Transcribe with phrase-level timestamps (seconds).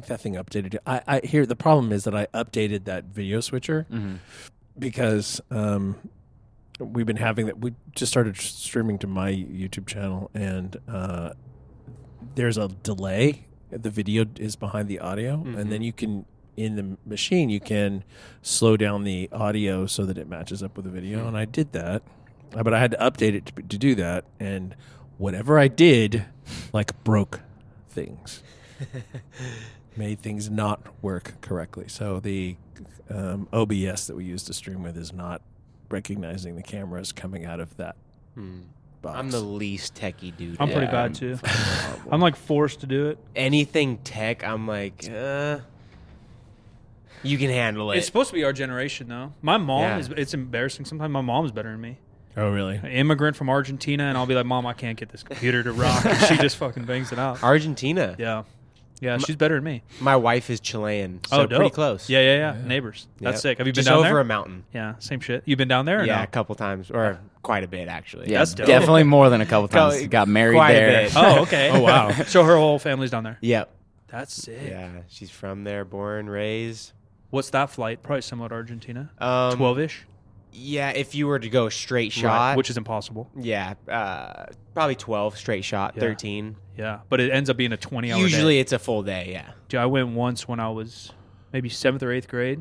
[0.00, 0.78] Think that thing updated.
[0.86, 4.14] I, I here the problem is that I updated that video switcher Mm-hmm.
[4.78, 5.96] because um,
[6.78, 7.58] we've been having that.
[7.58, 11.34] We just started streaming to my YouTube channel, and uh,
[12.34, 13.44] there's a delay.
[13.70, 16.24] The video is behind the audio, and then you can
[16.56, 18.02] in the machine you can
[18.40, 21.28] slow down the audio so that it matches up with the video.
[21.28, 22.02] And I did that,
[22.56, 24.74] uh, but I had to update it to, to do that, and
[25.18, 26.24] whatever I did,
[26.72, 27.40] like broke
[27.90, 28.42] things
[29.96, 31.84] made things not work correctly.
[31.88, 32.56] So the
[33.08, 35.42] um, OBS that we use to stream with is not
[35.90, 37.96] recognizing the cameras coming out of that
[39.02, 39.18] box.
[39.18, 40.56] I'm the least techie dude.
[40.60, 41.38] I'm pretty bad I'm too.
[42.10, 43.18] I'm like forced to do it.
[43.34, 45.58] Anything tech, I'm like, uh,
[47.22, 47.98] you can handle it.
[47.98, 49.32] It's supposed to be our generation though.
[49.42, 49.98] My mom Yeah.
[49.98, 50.08] is.
[50.10, 50.84] It's embarrassing.
[50.86, 51.98] Sometimes my mom's better than me.
[52.36, 52.76] oh really?
[52.76, 55.72] An immigrant from Argentina, and I'll be like, "Mom, I can't get this computer to
[55.72, 57.42] rock." And she just fucking bangs it out.
[57.42, 58.14] Argentina.
[58.18, 58.44] Yeah,
[59.00, 59.82] yeah, she's better than me.
[60.00, 62.08] My wife is Chilean, so oh, pretty close.
[62.08, 62.66] Yeah, yeah, yeah.
[62.66, 63.06] Neighbors.
[63.18, 63.40] That's Yep.
[63.42, 63.58] sick.
[63.58, 64.18] Have you been Just down over there?
[64.20, 64.64] a mountain?
[64.74, 65.42] yeah, same shit.
[65.46, 66.00] You've been down there?
[66.00, 66.22] Or Yeah, no?
[66.22, 68.30] a couple times, or quite a bit actually.
[68.30, 68.66] Yeah, That's dope.
[68.66, 70.06] definitely more than a couple Go- times.
[70.08, 71.02] Got married quite a there.
[71.04, 71.12] bit.
[71.16, 71.70] Oh, okay.
[71.72, 72.10] Oh, wow.
[72.26, 73.38] so her whole family's down there.
[73.40, 73.70] Yep.
[74.08, 74.58] That's sick.
[74.68, 76.92] Yeah, she's from there, born, raised.
[77.30, 78.02] What's that flight?
[78.02, 79.10] Probably similar to Argentina.
[79.18, 80.04] Um, Twelve ish.
[80.52, 83.30] Yeah, if you were to go straight shot, which is impossible.
[83.36, 86.00] yeah, uh, probably twelve straight shot, Yeah.
[86.00, 86.56] thirteen.
[86.76, 88.18] Yeah, but it ends up being a twenty hour.
[88.20, 88.60] Usually, day.
[88.60, 89.28] it's a full day.
[89.32, 89.50] Yeah.
[89.68, 91.12] Dude, I went once when I was
[91.52, 92.58] maybe seventh or eighth grade,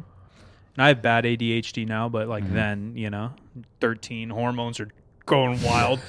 [0.76, 2.10] and I have bad ADHD now.
[2.10, 2.30] But Mm-hmm.
[2.30, 3.32] like then, you know,
[3.82, 4.90] thirteen hormones are
[5.30, 6.00] going wild.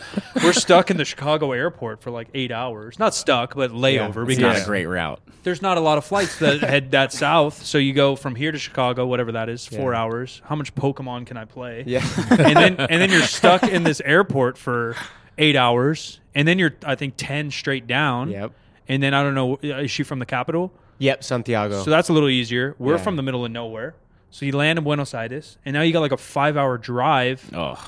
[0.42, 2.98] We're stuck in the Chicago airport for like eight hours.
[2.98, 5.20] Not stuck, but layover It's because not a great route.
[5.44, 7.64] there's not a lot of flights that head that south.
[7.64, 10.00] So you go from here to Chicago, whatever that is, four Yeah.
[10.00, 10.42] hours.
[10.44, 11.84] How much Pokemon can I play?
[11.86, 12.04] Yeah.
[12.30, 14.96] and then and then you're stuck in this airport for
[15.38, 18.30] eight hours, and then you're I think ten straight down.
[18.30, 18.52] yep.
[18.88, 20.72] And then I don't know, uh, is she from the capital?
[20.98, 21.22] Yep.
[21.22, 21.82] Santiago.
[21.84, 22.74] So that's a little easier.
[22.78, 23.02] We're Yeah.
[23.02, 23.94] from the middle of nowhere.
[24.32, 27.48] So you land in Buenos Aires, and now you got like a five hour drive
[27.54, 27.78] Oh,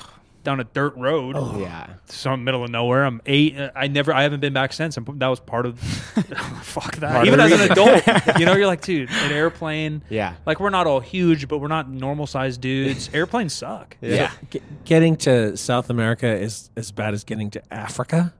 [0.43, 1.35] down a dirt road.
[1.37, 1.59] Oh.
[1.59, 1.93] yeah.
[2.05, 3.05] Some middle of nowhere.
[3.05, 3.57] I'm eight.
[3.57, 4.13] uh, I never.
[4.13, 4.97] I haven't been back since.
[4.97, 5.79] I'm, that was part of.
[6.61, 7.13] fuck that.
[7.13, 8.07] Part Even the as an adult,
[8.39, 10.03] you know, you're like, dude, an airplane.
[10.09, 10.35] Yeah.
[10.45, 13.09] Like we're not all huge, but we're not normal sized dudes.
[13.13, 13.97] Airplanes suck.
[14.01, 14.31] Yeah.
[14.51, 18.33] Ge- getting to South America is as bad as getting to Africa.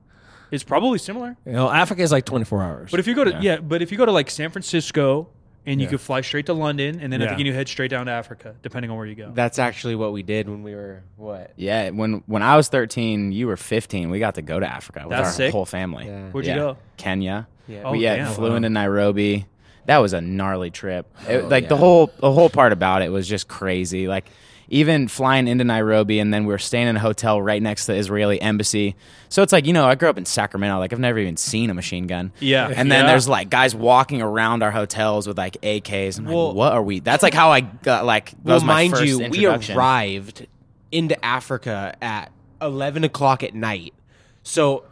[0.51, 1.35] It's probably similar.
[1.45, 2.91] You know, Africa is like 24 hours.
[2.91, 3.39] But if you go to Yeah.
[3.41, 5.29] yeah, but if you go to like San Francisco
[5.66, 5.91] and you Yeah.
[5.91, 7.35] could fly straight to London, and then I Yeah.
[7.35, 9.31] think you head straight down to Africa, depending on where you go.
[9.34, 11.51] That's actually what we did when we were what?
[11.56, 11.90] yeah.
[11.91, 14.09] When when I was 13, you were 15.
[14.09, 15.51] We got to go to Africa with That's our sick.
[15.51, 16.06] whole family.
[16.07, 16.29] Yeah.
[16.31, 16.78] Where'd you go?
[16.97, 17.47] Kenya.
[17.68, 17.84] Yeah.
[17.85, 18.34] Oh, we yeah, damn.
[18.34, 19.46] flew into Nairobi.
[19.85, 21.06] That was a gnarly trip.
[21.29, 24.07] It- Oh, like the whole the whole part about it was just crazy.
[24.07, 24.25] Like
[24.73, 27.91] even flying into Nairobi and then we were staying in a hotel right next to
[27.94, 28.95] the Israeli embassy.
[29.29, 30.79] So it's like, you know, I grew up in Sacramento.
[30.79, 32.31] Like I've never even seen a machine gun.
[32.39, 32.67] Yeah.
[32.75, 33.12] And then Yeah.
[33.12, 36.17] there's like guys walking around our hotels with like AKs.
[36.17, 37.00] I'm like, Well- what are we?
[37.00, 40.47] That's like how I got like that Well, was my mind first you, we arrived
[40.91, 42.31] into Africa at
[42.62, 43.94] eleven o'clock at night.
[44.41, 44.85] So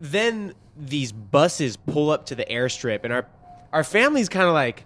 [0.00, 3.26] then these buses pull up to the airstrip, and our
[3.72, 4.84] our family's kind of like,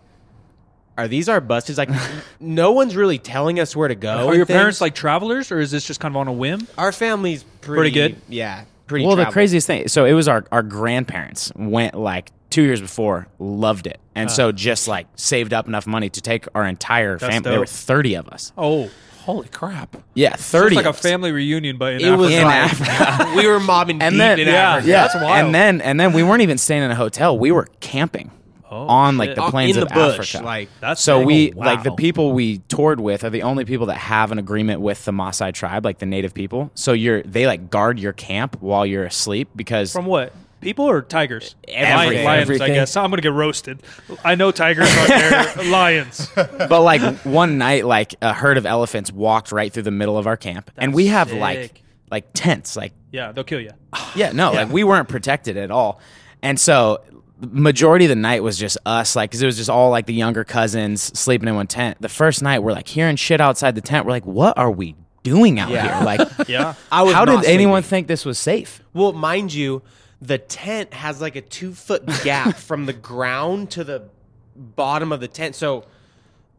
[0.98, 1.90] "Are these our buses?" Like,
[2.40, 4.28] no one's really telling us where to go.
[4.28, 4.56] Are your things.
[4.56, 6.66] parents like travelers, or is this just kind of on a whim?
[6.78, 8.16] Our family's pretty, Pretty good?
[8.28, 9.04] Yeah, pretty.
[9.04, 9.32] Well, the traveled.
[9.34, 9.88] craziest thing.
[9.88, 14.48] So it was our our grandparents went like two years before, loved it, and so
[14.48, 14.52] uh.
[14.52, 17.40] just like saved up enough money to take our entire family.
[17.50, 18.52] There were thirty of us.
[18.56, 18.90] Oh,
[19.26, 19.96] Holy crap.
[20.14, 20.66] Yeah, thirty.
[20.68, 21.02] it's like a of us.
[21.02, 22.40] family reunion, but in It was Africa.
[22.40, 22.72] In like,
[23.10, 23.32] Africa.
[23.36, 24.88] we were mobbing and deep then in yeah, Africa.
[24.88, 25.46] yeah, That's wild.
[25.46, 27.36] and then and then we weren't even staying in a hotel.
[27.36, 28.30] We were camping
[28.71, 29.37] Oh, on like shit.
[29.37, 30.44] the Uh, plains in the of bush, Africa.
[30.44, 31.27] like That's so sick.
[31.27, 34.38] we Oh, like the people we toured with are the only people that have an
[34.38, 36.71] agreement with the Maasai tribe, like the native people.
[36.75, 41.03] So you're they like guard your camp while you're asleep because from what people or
[41.03, 41.54] tigers?
[41.68, 42.24] Everything.
[42.24, 42.74] Lions, I Everything.
[42.74, 42.97] guess.
[42.97, 43.80] I'm gonna get roasted.
[44.24, 45.65] I know tigers are there.
[45.71, 46.28] Lions.
[46.34, 50.27] but like one night, like a herd of elephants walked right through the middle of
[50.27, 51.83] our camp, and we have like sick.
[52.10, 53.71] like tents, like Yeah, they'll kill you.
[54.16, 56.01] yeah, no, like we weren't protected at all,
[56.42, 57.01] and so
[57.41, 60.15] majority of the night was just us, like because it was just all like the
[60.15, 61.98] younger cousins sleeping in one tent.
[62.00, 64.06] The first night, we're like hearing shit outside the tent.
[64.06, 65.97] We're like, what are we doing out Yeah.
[65.98, 66.04] here?
[66.04, 66.74] Like, Yeah.
[66.91, 67.91] I was how not did anyone sleeping.
[67.91, 68.80] think this was safe?
[68.94, 69.83] Well, mind you,
[70.22, 74.09] the tent has like a two foot gap from the ground to the
[74.56, 75.54] bottom of the tent.
[75.54, 75.84] So,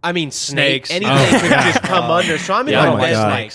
[0.04, 0.92] I mean, snake, Snakes.
[0.92, 2.14] anything Oh, could just come oh.
[2.16, 2.38] under.
[2.38, 3.32] So I'm in Yeah, my oh my bed God.
[3.32, 3.54] like,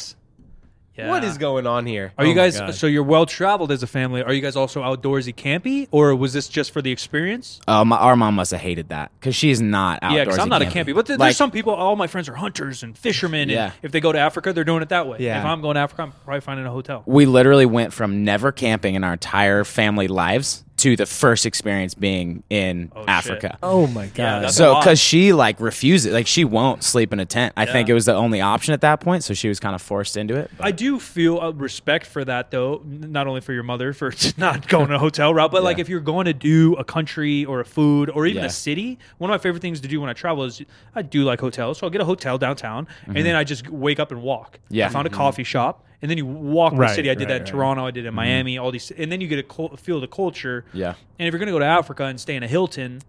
[0.97, 1.09] Yeah.
[1.09, 2.13] what is going on here?
[2.19, 2.75] Are you Oh my guys God.
[2.75, 4.23] so you're well traveled as a family?
[4.23, 7.61] Are you guys also outdoorsy campy, or was this just for the experience?
[7.67, 10.15] Uh, my, our mom must have hated that because she's not outdoorsy.
[10.17, 11.73] yeah, because I'm not a campy, but th- Like, there's some people.
[11.73, 13.71] All my friends are hunters and fishermen, and Yeah.
[13.83, 15.17] if they go to Africa, they're doing it that way.
[15.21, 15.39] Yeah.
[15.41, 17.03] If I'm going to Africa, I'm probably finding a hotel.
[17.07, 21.95] we literally went from never camping in our entire family lives to the first experience
[21.95, 23.09] being in Oh, shit.
[23.09, 23.59] Africa.
[23.63, 24.15] Oh my god.
[24.43, 27.53] that's- a So, because she like refuses, like she won't sleep in a tent.
[27.57, 29.83] I think it was the only option at that point, so she was kind of
[29.83, 30.51] forced into it.
[30.61, 32.83] I do feel respect for that, though.
[32.85, 36.01] Not only for your mother for not going a hotel route, but like if you're
[36.01, 38.47] going to do a country or a food or even Yeah.
[38.49, 38.99] a city.
[39.19, 40.61] One of my favorite things to do when I travel is
[40.95, 44.01] I do like hotels, so I'll get a hotel downtown, and then I just wake
[44.01, 44.59] up and walk.
[44.65, 44.75] Mm-hmm.
[44.75, 44.87] Yeah.
[44.87, 47.11] I found a coffee shop, and then you walk Right, the city.
[47.11, 47.51] I did right, that in right.
[47.51, 47.87] Toronto.
[47.87, 48.17] I did it in mm-hmm.
[48.17, 48.59] Miami.
[48.59, 50.65] All these, and then you get a cul- feel the culture.
[50.75, 50.95] Yeah.
[51.19, 53.01] And if you're gonna go to Africa and stay in a Hilton.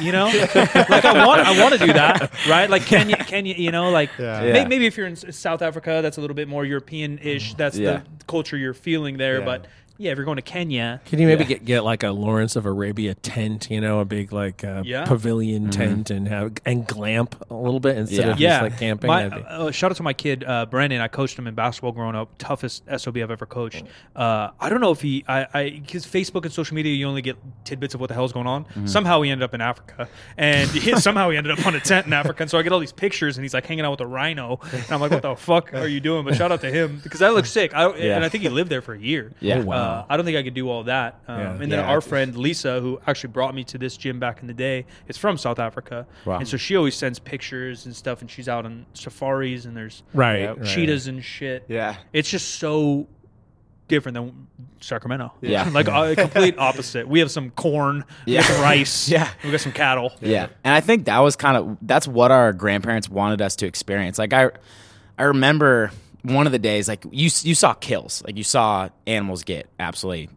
[0.00, 2.70] You know, like I want, I want to do that, right?
[2.70, 4.68] Like Kenya, Kenya, you know, like may- Yeah.
[4.68, 7.54] maybe if you're in South Africa, that's a little bit more European-ish.
[7.54, 8.02] That's Yeah.
[8.18, 9.40] the culture you're feeling there.
[9.40, 9.44] Yeah.
[9.44, 9.66] But
[10.02, 11.48] yeah, if you're going to Kenya, Can you maybe Yeah.
[11.48, 15.04] get, get like a Lawrence of Arabia tent, you know, a big like uh, Yeah.
[15.04, 18.32] pavilion tent, and have and glamp a little bit instead Yeah.
[18.32, 19.08] of yeah, just like camping?
[19.08, 21.00] My, That'd be- uh, shout out to my kid uh, Brandon.
[21.00, 22.30] I coached him in basketball growing up.
[22.38, 23.84] Toughest sob I've ever coached.
[24.16, 27.22] Uh, I don't know if he, I, I, because Facebook and social media, you only
[27.22, 28.64] get tidbits of what the hell's going on.
[28.64, 28.86] Mm-hmm.
[28.86, 32.06] Somehow he ended up in Africa, and he, somehow he ended up on a tent
[32.06, 32.42] in Africa.
[32.42, 34.58] And so I get all these pictures, and he's like hanging out with a rhino,
[34.72, 36.24] and I'm like, what the fuck are you doing?
[36.24, 37.74] But shout out to him because that looks sick.
[37.74, 38.16] I, Yeah.
[38.16, 39.32] And I think he lived there for a year.
[39.40, 39.58] Yeah.
[39.58, 39.91] Oh, wow.
[39.92, 41.20] Uh, I don't think I could do all that.
[41.28, 41.50] Um, Yeah.
[41.52, 41.90] And then Yeah.
[41.90, 45.16] our friend Lisa, who actually brought me to this gym back in the day, is
[45.16, 46.06] from South Africa.
[46.24, 46.38] Wow.
[46.38, 50.02] And so she always sends pictures and stuff, and she's out on safaris, and there's
[50.14, 50.56] right, Yep.
[50.58, 50.66] right.
[50.66, 51.64] cheetahs and shit.
[51.68, 51.96] Yeah.
[52.12, 53.06] It's just so
[53.88, 54.46] different than
[54.80, 55.32] Sacramento.
[55.42, 55.68] Yeah.
[55.72, 57.06] like a complete opposite.
[57.06, 58.54] We have some corn, we have Yeah.
[58.54, 59.28] some rice, Yeah.
[59.44, 60.12] we got some cattle.
[60.20, 60.46] Yeah.
[60.64, 64.18] And I think that was kind of that's what our grandparents wanted us to experience.
[64.18, 64.50] Like I
[65.18, 65.90] I remember
[66.22, 68.22] one of the days like you you saw kills.
[68.24, 70.28] Like you saw animals get absolutely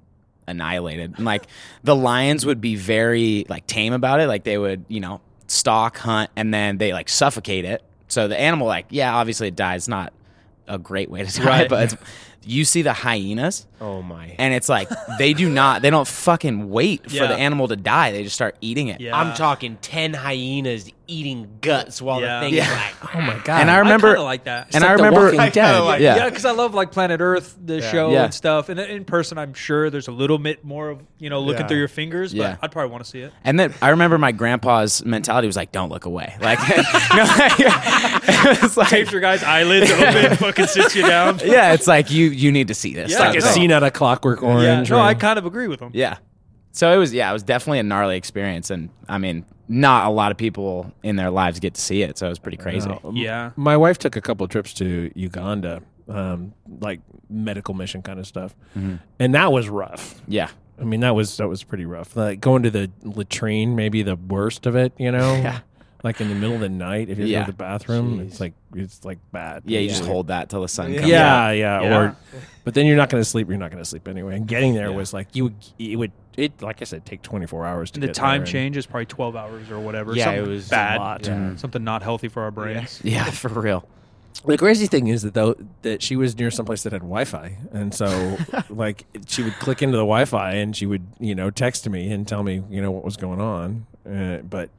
[0.48, 1.14] annihilated.
[1.18, 1.48] And like
[1.84, 4.28] the lions would be very like tame about it.
[4.28, 7.84] Like they would, you know, stalk, hunt and then they like suffocate it.
[8.08, 9.88] So the animal like yeah, obviously it dies.
[9.88, 10.14] Not
[10.68, 11.70] a great way to die, Right.
[11.70, 11.96] but
[12.48, 14.36] you see the hyenas Oh my.
[14.38, 14.88] and it's like
[15.18, 18.12] they do not they don't fucking wait for the animal to die.
[18.12, 19.02] They just start eating it.
[19.02, 19.18] Yeah.
[19.20, 22.40] I'm talking ten hyenas eating guts while Yeah.
[22.40, 22.64] the thing Yeah.
[22.64, 22.72] is
[23.04, 23.16] like.
[23.16, 23.62] Oh my god!
[23.62, 24.74] And I I remember kinda like that.
[24.74, 25.80] And like I The remember Walking Dead.
[25.80, 26.16] like- yeah.
[26.18, 28.26] Yeah, because I love like Planet Earth, the show Yeah.
[28.26, 28.70] and stuff.
[28.70, 31.68] And in person, I'm sure there's a little bit more of you know looking Yeah.
[31.68, 32.34] through your fingers.
[32.34, 32.56] But Yeah.
[32.62, 33.32] I'd probably want to see it.
[33.44, 37.26] And then I remember my grandpa's mentality was like, "Don't look away." Like, you know,
[38.64, 41.40] it's like, Tapes your guy's eyelids open, fucking sits you down.
[41.44, 43.12] yeah, it's like you you need to see this.
[43.12, 44.90] Yeah, like a scene out of Clockwork Yeah, Orange.
[44.90, 45.92] no, or- I kind of agree with him.
[45.94, 46.18] Yeah.
[46.72, 50.10] So it was yeah, it was definitely a gnarly experience, and I mean, not a
[50.10, 52.88] lot of people in their lives get to see it, so it was pretty crazy.
[52.90, 53.12] No.
[53.14, 53.52] Yeah.
[53.56, 58.56] My wife took a couple trips to Uganda, um, like medical mission kind of stuff,
[58.78, 58.96] Mm-hmm.
[59.20, 60.22] and that was rough.
[60.28, 62.16] Yeah, I mean, that was that was pretty rough.
[62.16, 64.94] Like going to the latrine, maybe the worst of it.
[64.98, 65.60] You know, Yeah.
[66.06, 67.40] Like in the middle of the night, if you Yeah.
[67.42, 68.28] go to the bathroom, Jeez.
[68.28, 69.64] it's like it's like bad.
[69.66, 71.00] yeah, you just hold that till the sun Yeah.
[71.00, 71.10] comes.
[71.12, 71.56] Yeah, up.
[71.58, 71.98] yeah, Yeah.
[72.00, 72.16] Or,
[72.64, 73.50] but then you're not going to sleep.
[73.50, 74.36] You're not going to sleep anyway.
[74.38, 74.96] And getting there Yeah.
[74.96, 75.46] was like you.
[75.46, 76.12] would It would.
[76.38, 78.78] It like I said, take 24 hours to And the get time there, and- change
[78.78, 80.14] is probably 12 hours or whatever.
[80.16, 80.98] Yeah, Something it was a bad.
[81.00, 81.26] lot.
[81.28, 81.56] Yeah.
[81.58, 83.02] Something not healthy for our brains.
[83.04, 83.88] yeah, for real.
[84.46, 87.94] The crazy thing is that though that she was near someplace that had Wi-Fi, and
[87.94, 88.38] so
[88.70, 92.28] like she would click into the Wi-Fi and she would you know text me and
[92.28, 93.86] tell me you know what was going on.
[94.08, 94.70] Uh, but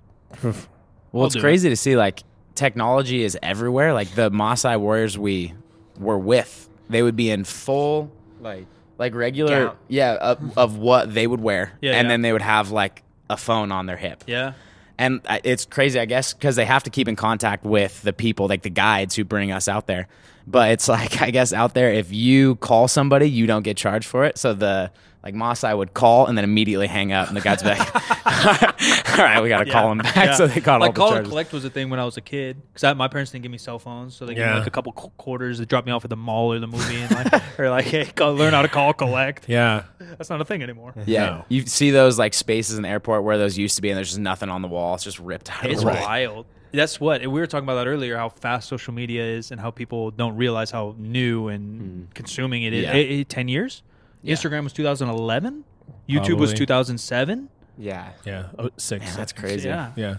[1.16, 2.22] Well, I'll it's do crazy to see like
[2.54, 3.92] technology is everywhere.
[3.92, 5.54] Like the Maasai warriors we
[5.98, 8.66] were with, they would be in full Like
[8.98, 9.76] like regular Gown.
[9.88, 12.08] yeah of, of what they would wear, Yeah, and yeah.
[12.08, 14.24] then they would have like a phone on their hip.
[14.26, 14.52] Yeah.
[14.98, 18.48] And it's crazy, I guess, because they have to keep in contact with the people,
[18.48, 20.08] like the guides who bring us out there.
[20.46, 24.06] But it's like, I guess out there, if you call somebody, you don't get charged
[24.06, 24.38] for it.
[24.38, 24.90] So the
[25.26, 27.80] like Maasai would call and then immediately hang up, and the guy's back.
[29.18, 30.34] "All right, we got to call him back." Yeah.
[30.34, 31.30] So they got like all the call and charges.
[31.30, 33.58] collect was a thing when I was a kid because my parents didn't give me
[33.58, 36.04] cell phones, so they gave me like a couple qu- quarters to drop me off
[36.04, 38.68] at the mall or the movie, and like or like hey, go learn how to
[38.68, 39.48] call collect.
[39.48, 40.94] yeah, That's not a thing anymore.
[41.06, 41.44] Yeah, No.
[41.48, 44.08] you see those like spaces in the airport where those used to be, and there's
[44.10, 44.94] just nothing on the wall.
[44.94, 45.66] It's just ripped out.
[45.66, 46.02] It's of the wall.
[46.02, 46.46] wild.
[46.72, 48.16] That's what and we were talking about that earlier.
[48.16, 52.72] How fast social media is, and how people don't realize how new and consuming it
[52.74, 52.84] is.
[52.84, 52.92] Yeah.
[52.92, 53.82] Eh, eh, Ten years.
[54.26, 55.64] Instagram was 2011.
[56.08, 56.56] YouTube was Probably.
[56.56, 57.48] 2007.
[57.78, 58.10] yeah.
[58.24, 59.04] yeah, oh, six.
[59.04, 59.68] Man, that's crazy.
[59.68, 59.92] Yeah.
[59.96, 60.16] yeah.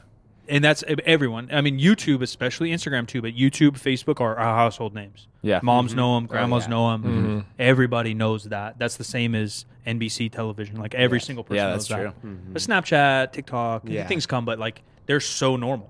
[0.50, 1.50] and that's everyone.
[1.52, 5.28] I mean, YouTube especially, Instagram too, but YouTube, Facebook are our household names.
[5.42, 5.60] Yeah.
[5.64, 5.98] moms mm-hmm.
[5.98, 6.70] know 'em, know them, grandmas oh, yeah.
[6.70, 7.02] know 'em.
[7.02, 7.46] know them.
[7.60, 8.78] Everybody knows that.
[8.80, 10.78] That's the same as NBC television.
[10.78, 12.20] Like every single person Yeah, knows that's that.
[12.22, 12.32] true.
[12.32, 12.54] Mm-hmm.
[12.54, 14.08] But Snapchat, TikTok, Yeah.
[14.08, 15.90] things come, but like they're so normal.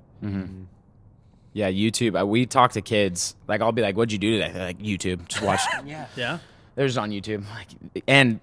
[1.54, 2.20] Yeah, YouTube.
[2.20, 3.36] Uh, we talk to kids.
[3.48, 5.28] Like, I'll be like, "What'd you do today?" They're like, "YouTube.
[5.28, 6.06] Just watch." Yeah.
[6.16, 6.38] Yeah,
[6.78, 7.44] They're just on YouTube.
[7.50, 7.68] Like,
[8.08, 8.40] and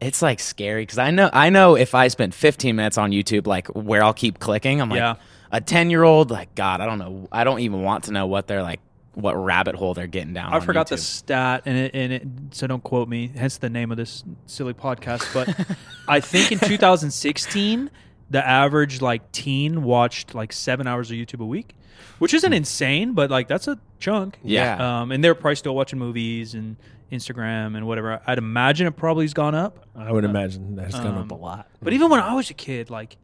[0.00, 3.46] it's like scary because I know I know if I spent 15 minutes on YouTube,
[3.46, 4.80] like where I'll keep clicking.
[4.82, 5.14] I'm like, Yeah.
[5.50, 6.30] a 10 year old.
[6.30, 7.28] Like, God, I don't know.
[7.32, 8.80] I don't even want to know what they're like
[9.14, 10.52] what rabbit hole they're getting down.
[10.52, 13.32] I forgot the stat, and it, and it, so don't quote me.
[13.34, 15.32] Hence the name of this silly podcast.
[15.32, 15.48] But
[16.06, 17.90] I think in 2016,
[18.28, 21.74] the average like teen watched like seven hours of YouTube a week,
[22.18, 24.38] which isn't insane, but like that's a chunk.
[24.44, 25.00] Yeah.
[25.00, 26.76] Um, and they're probably still watching movies and
[27.12, 28.20] Instagram and whatever.
[28.26, 29.86] I'd imagine it probably has gone up.
[29.96, 31.68] I would imagine that's gone up a Um, lot.
[31.82, 33.16] But even when I was a kid, like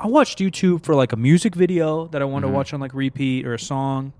[0.00, 2.52] I watched YouTube for like a music video that I wanted Mm-hmm.
[2.54, 4.12] to watch on like repeat or a song,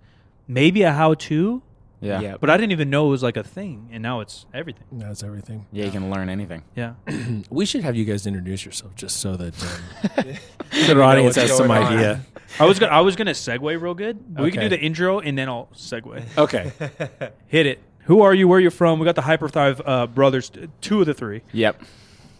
[0.49, 1.61] maybe a how to,
[2.00, 2.21] Yeah.
[2.21, 2.37] Yeah.
[2.41, 4.85] but I didn't even know it was like a thing, and now it's everything.
[4.93, 5.67] That's everything.
[5.73, 6.62] Yeah, you can learn anything.
[6.75, 6.95] Yeah.
[7.50, 10.26] We should have you guys introduce yourself just so that um,
[10.87, 11.83] the audience has some on.
[11.83, 12.21] idea.
[12.61, 14.35] I was gonna I was gonna segue real good.
[14.35, 16.23] but We can do the intro and then I'll segue.
[16.38, 16.73] Okay.
[17.49, 17.81] Hit it.
[18.04, 18.49] Who are you?
[18.49, 18.99] Where you're from?
[18.99, 21.42] We got the Hyperthrive uh, brothers, two of the three.
[21.52, 21.82] Yep.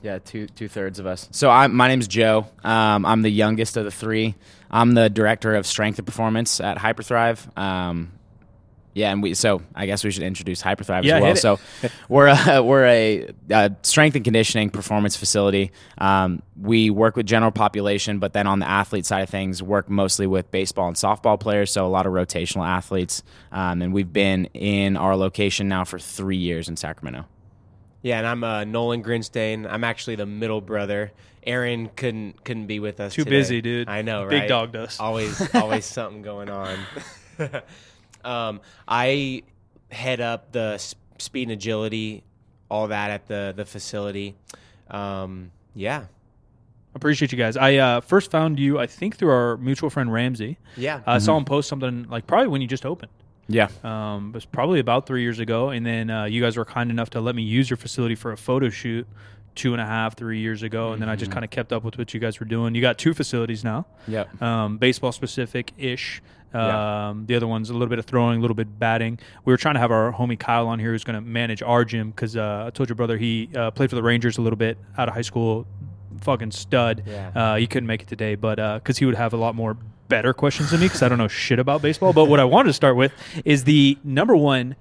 [0.03, 1.29] Yeah, two two thirds of us.
[1.31, 2.47] So I'm my name's Joe.
[2.65, 4.35] Um, I'm the youngest of the three.
[4.71, 7.57] I'm the director of strength and performance at Hyperthrive.
[7.57, 8.11] Um,
[8.95, 11.57] yeah, and we so I guess we should introduce Hyperthrive Yeah, as well.
[11.59, 15.73] So we're a, we're a, uh strength and conditioning performance facility.
[15.99, 19.89] Um, we work with general population, but then on the athlete side of things, work
[19.89, 21.71] mostly with baseball and softball players.
[21.73, 25.99] So a lot of rotational athletes, um, and we've been in our location now for
[25.99, 27.27] three years in Sacramento.
[28.03, 29.67] Yeah, and I'm uh, Nolan Grinstein.
[29.71, 31.13] I'm actually the middle brother.
[31.45, 33.15] Aaron couldn't couldn't be with us.
[33.15, 33.39] Too today.
[33.39, 33.89] busy, dude.
[33.89, 34.49] I know, Big right?
[34.49, 35.01] dog does.
[35.01, 36.79] Always, always something going on.
[38.25, 39.43] um, I
[39.91, 42.23] head up the s- speed and agility,
[42.71, 44.35] all that at the the facility.
[44.91, 46.05] Um, yeah,
[46.95, 47.57] Appreciate you guys.
[47.57, 50.59] I uh, first found you, I think, through our mutual friend Ramsey.
[50.77, 51.01] yeah.
[51.07, 53.11] I saw him post something like probably when you just opened.
[53.49, 53.69] Yeah.
[53.83, 56.91] Um, it was probably about three years ago, and then uh, you guys were kind
[56.91, 59.07] enough to let me use your facility for a photo shoot
[59.55, 61.83] two and a half, three years ago, and then I just kind of kept up
[61.85, 62.75] with what you guys were doing.
[62.75, 66.23] You got two facilities now, Yeah, um, baseball specific ish.
[66.55, 69.19] Um, The other one's a little bit of throwing, a little bit batting.
[69.45, 71.85] We were trying to have our homie Kyle on here who's going to manage our
[71.85, 74.57] gym because uh, I told your brother he uh, played for the Rangers a little
[74.57, 75.67] bit out of high school.
[76.21, 77.03] Fucking stud.
[77.07, 77.31] Yeah.
[77.35, 79.77] Uh, he couldn't make it today, but because he would have a lot more
[80.09, 82.13] better questions than me because I don't know shit about baseball.
[82.13, 83.13] But what I wanted to start with
[83.45, 84.77] is the number one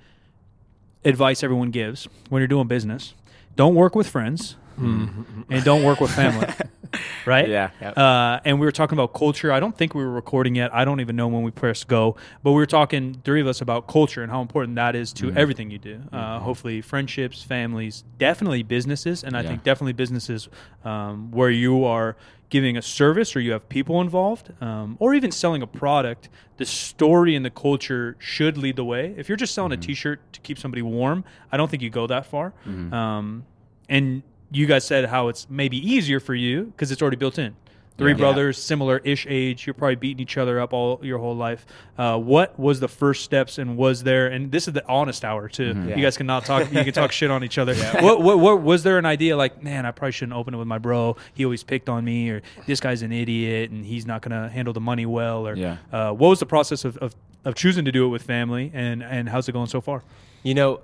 [1.05, 3.13] advice everyone gives when you're doing business:
[3.55, 6.47] don't work with friends and don't work with family.
[7.25, 7.47] right?
[7.47, 7.69] Yeah.
[7.81, 9.51] Uh, and we were talking about culture.
[9.51, 10.73] I don't think we were recording yet.
[10.73, 13.61] I don't even know when we pressed go, but we were talking three of us
[13.61, 16.01] about culture and how important that is to everything you do.
[16.11, 19.49] Uh, hopefully, friendships, families, definitely businesses, and I Yeah.
[19.49, 20.49] think definitely businesses
[20.83, 22.15] um, where you are
[22.49, 26.27] giving a service or you have people involved, um, or even selling a product.
[26.57, 29.15] The story and the culture should lead the way.
[29.17, 32.07] If you're just selling a T-shirt to keep somebody warm, I don't think you go
[32.07, 32.53] that far.
[32.91, 33.45] Um,
[33.87, 34.21] and
[34.51, 37.55] you guys said how it's maybe easier for you because it's already built in.
[37.97, 38.17] Three Yeah.
[38.17, 39.67] brothers, similar-ish age.
[39.67, 41.65] You're probably beating each other up all your whole life.
[41.97, 44.27] Uh, what was the first steps, and was there?
[44.27, 45.75] And this is the honest hour too.
[45.87, 45.95] Yeah.
[45.97, 46.71] You guys cannot talk.
[46.73, 47.75] You can talk shit on each other.
[47.75, 49.61] What, what, what was there an idea like?
[49.61, 51.15] Man, I probably shouldn't open it with my bro.
[51.33, 54.73] He always picked on me, or this guy's an idiot, and he's not gonna handle
[54.73, 55.47] the money well.
[55.47, 55.77] Or Yeah.
[55.91, 57.13] uh, what was the process of, of,
[57.45, 60.01] of choosing to do it with family, and and how's it going so far?
[60.43, 60.79] You know,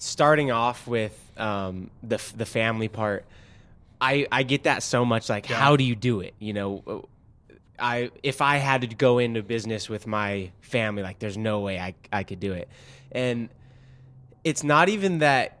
[0.00, 3.24] starting off with um, the the family part,
[4.00, 5.28] I I get that so much.
[5.28, 6.34] Like, how do you do it?
[6.38, 7.08] You know,
[7.78, 11.78] I if I had to go into business with my family, like, there's no way
[11.78, 12.68] I I could do it,
[13.12, 13.48] and
[14.44, 15.58] it's not even that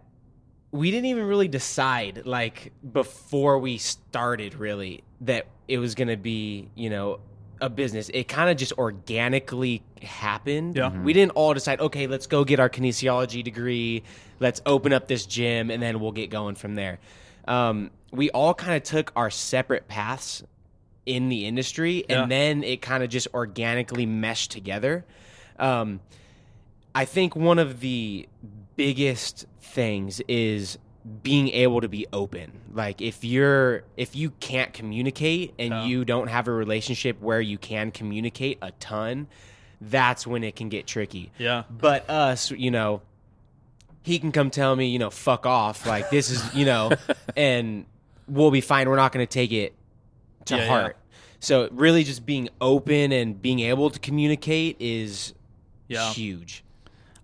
[0.72, 6.16] we didn't even really decide like before we started really that it was going to
[6.16, 7.18] be you know
[7.62, 10.90] a business it kind of just organically happened Yeah.
[11.00, 14.02] we didn't all decide okay let's go get our kinesiology degree
[14.40, 16.98] let's open up this gym and then we'll get going from there
[17.48, 20.42] um, we all kind of took our separate paths
[21.06, 22.22] in the industry Yeah.
[22.22, 25.04] and then it kind of just organically meshed together
[25.58, 26.00] um,
[26.94, 28.28] I think one of the
[28.76, 30.78] biggest things is
[31.22, 32.50] being able to be open.
[32.72, 35.84] Like if you're if you can't communicate and Yeah.
[35.84, 39.28] you don't have a relationship where you can communicate a ton,
[39.80, 41.30] that's when it can get tricky.
[41.38, 41.62] Yeah.
[41.70, 43.02] But us, you know,
[44.06, 45.84] he can come tell me, you know, fuck off.
[45.84, 46.92] Like this is, you know,
[47.36, 47.84] and
[48.28, 48.88] we'll be fine.
[48.88, 49.74] We're not going to take it
[50.46, 50.68] to Yeah, yeah.
[50.68, 50.96] heart.
[51.40, 55.34] So really just being open and being able to communicate is
[55.88, 56.10] Yeah.
[56.12, 56.62] huge.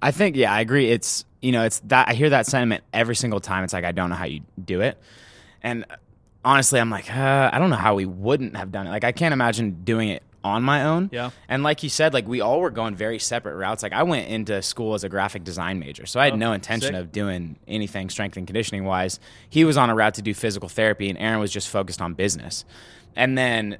[0.02, 0.90] I think yeah, I agree.
[0.90, 3.62] It's you know, it's that I hear that sentiment every single time.
[3.62, 4.98] It's like I don't know how you do it,
[5.62, 5.84] and
[6.44, 8.90] honestly, I'm like uh, I don't know how we wouldn't have done it.
[8.90, 11.08] Like I can't imagine doing it on my own.
[11.12, 11.30] Yeah.
[11.48, 13.82] And like you said, like we all were going very separate routes.
[13.82, 16.52] Like I went into school as a graphic design major, so I had Oh, no
[16.52, 17.00] intention sick.
[17.00, 19.20] of doing anything strength and conditioning wise.
[19.48, 22.14] He was on a route to do physical therapy, and Aaron was just focused on
[22.14, 22.64] business.
[23.14, 23.78] And then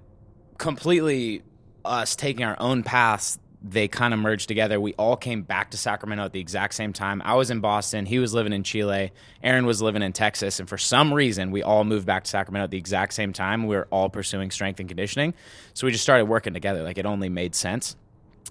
[0.58, 1.42] completely
[1.84, 4.80] us taking our own paths they kind of merged together.
[4.80, 7.22] We all came back to Sacramento at the exact same time.
[7.24, 10.68] I was in Boston, he was living in Chile, Aaron was living in Texas, and
[10.68, 13.66] for some reason, we all moved back to Sacramento at the exact same time.
[13.66, 15.34] We were all pursuing strength and conditioning,
[15.74, 16.82] so we just started working together.
[16.82, 17.96] Like it only made sense.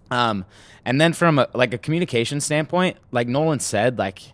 [0.10, 0.46] Um,
[0.86, 4.34] and then from a, like a communication standpoint, like Nolan said, like.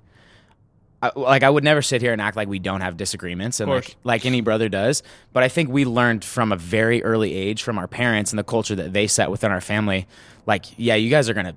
[1.01, 3.69] I, like I would never sit here and act like we don't have disagreements and
[3.87, 7.61] like like any brother does, but I think we learned from a very early age
[7.61, 10.07] from our parents and the culture that they set within our family.
[10.47, 11.55] Like, yeah, you guys are gonna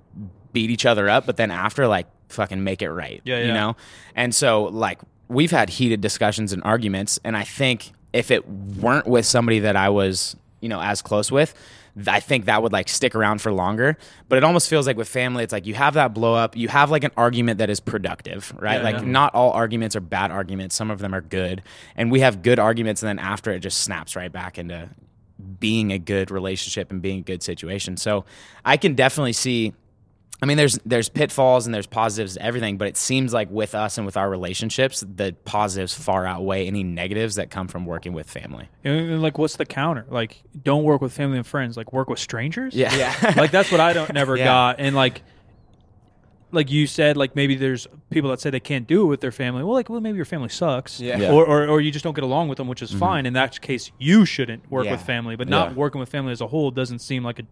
[0.53, 3.21] beat each other up, but then after, like, fucking make it right.
[3.25, 3.47] Yeah, yeah.
[3.47, 3.77] You know?
[4.15, 9.07] And so, like, we've had heated discussions and arguments, and I think if it weren't
[9.07, 11.65] with somebody that I was, you know, as close with, th-
[12.07, 13.97] I think that would like stick around for longer.
[14.29, 16.69] But it almost feels like with family, it's like you have that blow up, you
[16.69, 18.77] have like an argument that is productive, right?
[18.77, 19.05] Yeah, like yeah.
[19.11, 20.75] not all arguments are bad arguments.
[20.75, 21.63] Some of them are good.
[21.97, 24.89] And we have good arguments, and then after it just snaps right back into
[25.59, 27.97] being a good relationship and being a good situation.
[27.97, 28.25] So
[28.65, 29.75] I can definitely see.
[30.43, 33.75] I mean, there's there's pitfalls and there's positives to everything, but it seems like with
[33.75, 38.15] us and with our relationships, the positives far outweigh any negatives that come from working
[38.15, 38.69] with family.
[38.83, 40.07] And, and, like, what's the counter?
[40.09, 41.77] Like, don't work with family and friends.
[41.77, 42.75] Like, work with strangers.
[42.75, 42.95] Yeah.
[42.95, 43.35] Yeah.
[43.37, 44.45] like that's what I don't never Yeah.
[44.47, 44.77] got.
[44.81, 45.21] And like,
[46.53, 49.31] like you said, like maybe there's people that say they can't do it with their
[49.31, 49.63] family.
[49.63, 51.01] Well, like, well, maybe your family sucks.
[51.01, 51.19] Yeah.
[51.19, 51.29] Yeah.
[51.29, 51.35] Mm-hmm.
[51.35, 53.25] Or, or or you just don't get along with them, which is fine.
[53.27, 54.93] In that case, you shouldn't work Yeah.
[54.93, 55.37] with family.
[55.37, 55.77] But not Yeah.
[55.77, 57.43] working with family as a whole doesn't seem like a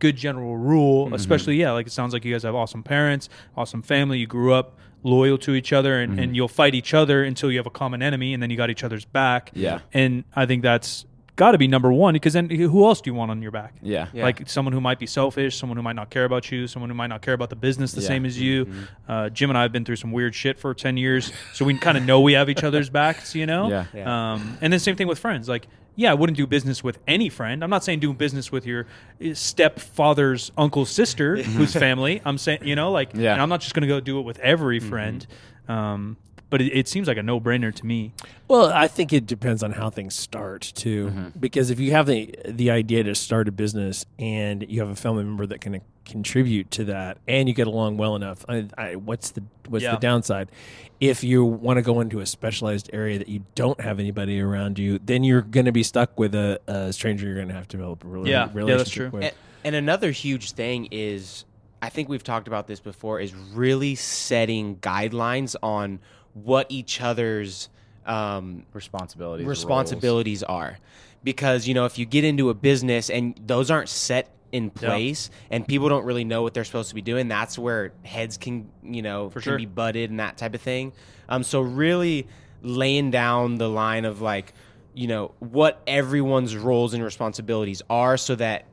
[0.00, 1.04] good general rule.
[1.06, 1.14] Mm-hmm.
[1.14, 4.18] Especially, yeah, like it sounds like you guys have awesome parents, awesome family.
[4.18, 6.22] You grew up loyal to each other, and, Mm-hmm.
[6.22, 8.68] and you'll fight each other until you have a common enemy, and then you got
[8.70, 9.50] each other's back.
[9.54, 9.78] Yeah.
[9.94, 13.14] And I think that's got to be number one because then who else do you
[13.14, 13.72] want on your back?
[13.80, 14.08] Yeah.
[14.12, 14.24] Yeah.
[14.24, 16.94] Like someone who might be selfish, someone who might not care about you, someone who
[16.94, 18.08] might not care about the business the Yeah.
[18.08, 18.66] same as you.
[19.08, 21.78] Uh, Jim and I have been through some weird shit for 10 years, so we
[21.78, 23.70] kind of know we have each other's backs, you know?
[23.70, 23.84] Yeah.
[23.94, 24.32] Yeah.
[24.34, 25.48] Um, and then same thing with friends.
[25.48, 25.66] Like,
[26.00, 27.62] yeah, I wouldn't do business with any friend.
[27.62, 28.86] I'm not saying doing business with your
[29.24, 32.22] uh, stepfather's uncle's sister, whose family.
[32.24, 33.32] I'm saying, you know, like, Yeah.
[33.34, 35.26] and I'm not just going to go do it with every friend.
[35.68, 36.16] Um,
[36.50, 38.12] but it, it seems like a no brainer to me.
[38.48, 41.06] Well, I think it depends on how things start too.
[41.06, 41.38] Mm-hmm.
[41.38, 44.96] Because if you have the the idea to start a business and you have a
[44.96, 48.96] family member that can contribute to that, and you get along well enough, I, I,
[48.96, 49.92] what's the what's Yeah.
[49.92, 50.50] the downside?
[50.98, 54.78] If you want to go into a specialized area that you don't have anybody around
[54.78, 57.26] you, then you're going to be stuck with a, a stranger.
[57.26, 58.48] You're going to have to develop a rela- Yeah.
[58.54, 59.08] Yeah, that's true.
[59.10, 59.22] with.
[59.22, 59.32] And,
[59.64, 61.44] and another huge thing is,
[61.80, 66.00] I think we've talked about this before, is really setting guidelines on
[66.34, 67.68] what each other's
[68.06, 69.46] um, Responsibilities.
[69.46, 70.78] responsibilities are.
[71.22, 75.30] Because, you know, if you get into a business and those aren't set in place
[75.50, 78.70] and people don't really know what they're supposed to be doing, that's where heads can,
[78.82, 79.58] you know, can sure.
[79.58, 80.92] be butted and that type of thing.
[81.28, 82.26] Um, so really
[82.62, 84.54] laying down the line of like,
[84.94, 88.64] you know, what everyone's roles and responsibilities are so that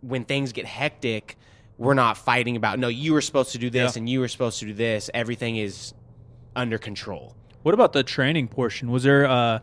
[0.00, 1.36] when things get hectic,
[1.76, 4.00] we're not fighting about no, you were supposed to do this Yeah.
[4.00, 5.10] and you were supposed to do this.
[5.12, 5.92] Everything is
[6.56, 7.34] under control.
[7.62, 8.90] What about the training portion?
[8.90, 9.58] Was there uh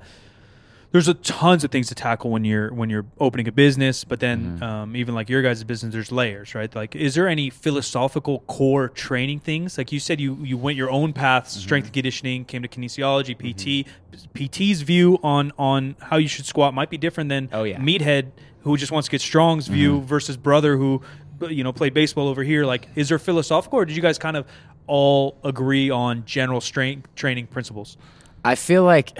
[0.91, 4.19] there's a tons of things to tackle when you're when you're opening a business, but
[4.19, 6.73] then um, even like your guys' business, there's layers, right?
[6.75, 9.77] Like, is there any philosophical core training things?
[9.77, 13.35] Like you said, you you went your own path, strength and conditioning, came to kinesiology,
[13.37, 13.87] PT.
[14.33, 17.77] PT's view on on how you should squat might be different than Oh, yeah.
[17.79, 18.31] meathead
[18.63, 21.01] who just wants to get strong's view versus brother who
[21.49, 22.65] you know played baseball over here.
[22.65, 24.45] Like, is there philosophical, or did you guys kind of
[24.87, 27.97] all agree on general strength training principles?
[28.43, 29.17] I feel like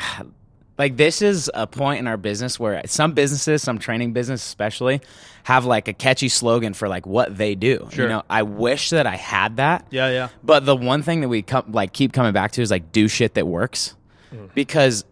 [0.78, 5.02] like this is a point in our business where some businesses, some training business especially,
[5.44, 7.88] have like a catchy slogan for like what they do.
[7.92, 8.06] Sure.
[8.06, 9.86] You know, I wish that I had that.
[9.92, 10.30] Yeah, yeah.
[10.44, 13.08] But the one thing that we come like keep coming back to is like do
[13.08, 13.96] shit that works.
[14.34, 14.54] Mm.
[14.56, 15.06] Because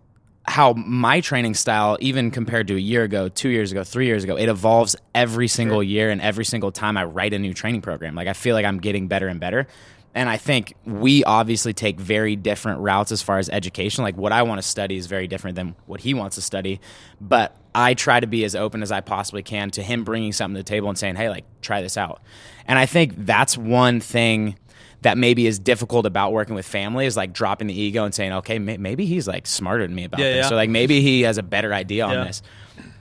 [0.46, 4.24] how my training style, even compared to a year ago, two years ago, three years
[4.24, 7.82] ago, it evolves every single year and every single time I write a new training
[7.82, 8.16] program.
[8.16, 9.68] Like I feel like I'm getting better and better.
[10.16, 14.04] And I think we obviously take very different routes as far as education.
[14.04, 16.82] Like what I want to study is very different than what he wants to study.
[17.22, 20.56] But I try to be as open as I possibly can to him bringing something
[20.56, 22.22] to the table and saying, hey, like, try this out.
[22.68, 24.58] And I think that's one thing
[25.02, 28.34] that maybe is difficult about working with family is like dropping the ego and saying,
[28.34, 30.36] okay, may- maybe he's like smarter than me about Yeah, this.
[30.46, 30.50] yeah.
[30.50, 32.24] So like maybe he has a better idea on Yeah.
[32.26, 32.42] this.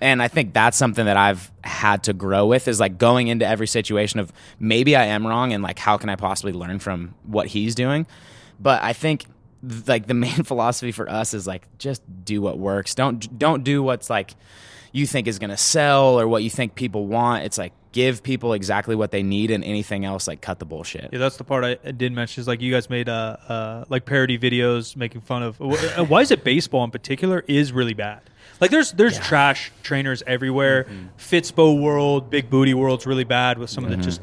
[0.01, 3.47] And I think that's something that I've had to grow with is like going into
[3.47, 7.15] every situation of maybe I am wrong and like how can I possibly learn from
[7.25, 8.07] what he's doing.
[8.61, 9.27] But I think
[9.69, 12.95] th- like the main philosophy for us is like just do what works.
[12.95, 14.35] Don't don't do what's like
[14.93, 17.45] you think is going to sell or what you think people want.
[17.45, 21.09] It's like give people exactly what they need and anything else like cut the bullshit.
[21.13, 22.41] Yeah, that's the part I I did mention.
[22.41, 25.61] Is like you guys made uh, uh like parody videos making fun of.
[25.61, 28.21] uh, Why is it baseball in particular is really bad?
[28.61, 30.87] Like there's there's trash trainers everywhere.
[31.19, 34.21] Fitspo world, big booty world's really bad with some of the just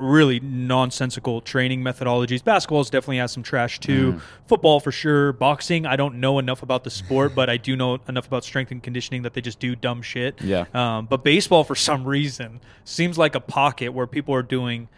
[0.00, 2.42] really nonsensical training methodologies.
[2.42, 4.14] Basketball's definitely has some trash too.
[4.14, 4.20] Mm.
[4.46, 5.32] Football for sure.
[5.32, 8.70] Boxing, I don't know enough about the sport, but I do know enough about strength
[8.70, 10.40] and conditioning that they just do dumb shit.
[10.40, 10.66] Yeah.
[10.74, 14.88] Um, but baseball, for some reason, seems like a pocket where people are doing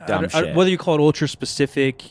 [0.00, 2.02] I I- whether you call it ultra specific.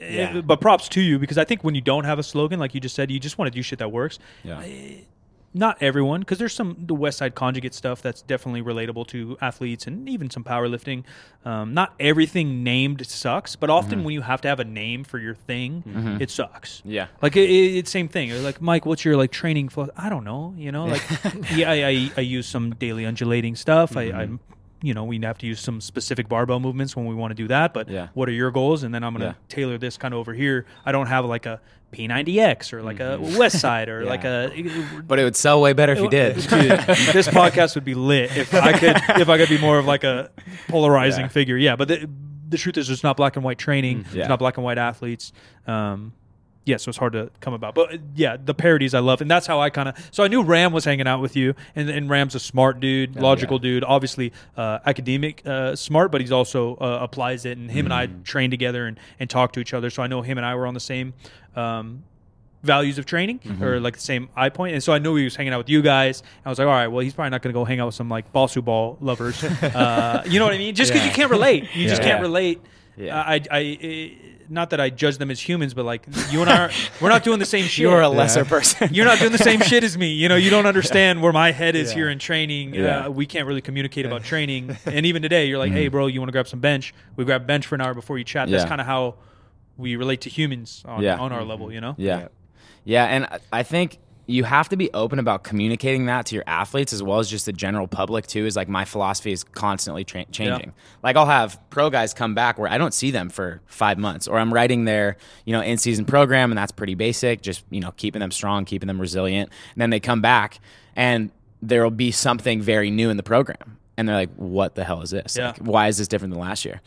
[0.00, 0.36] Yeah.
[0.36, 2.74] Eh, but props to you because I think when you don't have a slogan, like
[2.74, 4.18] you just said, you just want to do shit that works.
[4.44, 4.62] Yeah.
[5.54, 9.86] not everyone because there's some the west side conjugate stuff that's definitely relatable to athletes
[9.86, 11.04] and even some powerlifting.
[11.44, 14.04] Um, not everything named sucks but often mm-hmm.
[14.04, 16.20] when you have to have a name for your thing mm-hmm.
[16.20, 16.82] it sucks.
[16.84, 17.06] Yeah.
[17.22, 18.30] like it, it, it's same thing.
[18.42, 21.02] Like mike what's your like training philo- i don't know you know like
[21.54, 23.96] yeah I, I, I use some daily undulating stuff.
[23.96, 24.20] I, mm-hmm.
[24.20, 24.40] i'm
[24.86, 27.48] you know we have to use some specific barbell movements when we want to do
[27.48, 28.08] that but Yeah.
[28.14, 29.48] what are your goals and then i'm going to Yeah.
[29.48, 31.60] tailor this kind of over here i don't have like a
[31.92, 34.50] p90x or like a west side or like a
[35.06, 36.36] But it would sell way better if you did.
[37.16, 40.04] This podcast would be lit if I could if I could be more of like
[40.04, 40.30] a
[40.68, 41.28] polarizing Yeah.
[41.28, 41.56] figure.
[41.56, 42.08] Yeah, but the,
[42.48, 44.04] the truth is, it's not black and white training.
[44.12, 44.20] Yeah.
[44.22, 45.32] It's not black and white athletes.
[45.66, 46.12] Um,
[46.66, 47.74] yeah, so it's hard to come about.
[47.74, 50.08] But uh, yeah, the parodies I love, and that's how I kind of.
[50.10, 53.16] So I knew Ram was hanging out with you, and, and Ram's a smart dude,
[53.16, 57.56] logical dude, obviously uh, academic uh, smart, but he's also uh, applies it.
[57.56, 59.88] And him and I train together and and talk to each other.
[59.88, 61.14] So I know him and I were on the same.
[61.54, 62.02] Um,
[62.62, 64.74] values of training or like the same eye point.
[64.74, 66.24] And so I knew he was hanging out with you guys.
[66.44, 67.94] I was like, all right, well, he's probably not going to go hang out with
[67.94, 69.40] some like Bosu ball lovers.
[69.62, 70.74] Uh, you know what I mean?
[70.74, 71.10] Just because Yeah.
[71.10, 71.68] you can't relate.
[71.76, 72.60] You just can't relate.
[72.96, 73.18] Yeah.
[73.18, 74.16] Uh, I, I, I,
[74.48, 77.24] not that I judge them as humans, but like you and I, are, we're not
[77.24, 77.82] doing the same shit.
[77.82, 78.92] You're a lesser person.
[78.94, 80.12] You're not doing the same shit as me.
[80.12, 82.74] You know, you don't understand where my head is here in training.
[82.74, 83.06] Yeah.
[83.06, 84.76] Uh, we can't really communicate about training.
[84.86, 86.94] And even today, you're like, hey, bro, you want to grab some bench?
[87.16, 88.48] We grab bench for an hour before you chat.
[88.48, 89.16] That's kind of how
[89.76, 91.18] we relate to humans on, Yeah.
[91.18, 91.94] on our level, you know?
[91.98, 92.28] Yeah.
[92.84, 96.44] Yeah, and I- I think you have to be open about communicating that to your
[96.46, 98.44] athletes as well as just the general public too.
[98.44, 100.72] Is like my philosophy is constantly tra- changing.
[101.02, 104.26] Like I'll have pro guys come back where I don't see them for five months,
[104.26, 107.80] or I'm writing their you know in season program, and that's pretty basic, just you
[107.80, 109.50] know keeping them strong, keeping them resilient.
[109.74, 110.58] And then they come back,
[110.96, 111.30] and
[111.62, 115.02] there will be something very new in the program, and they're like, "What the hell
[115.02, 115.36] is this?
[115.36, 115.48] Yeah.
[115.48, 116.80] Like, why is this different than last year?"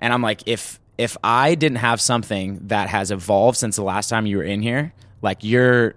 [0.00, 4.08] And I'm like, if if I didn't have something that has evolved since the last
[4.08, 5.94] time you were in here, like you're,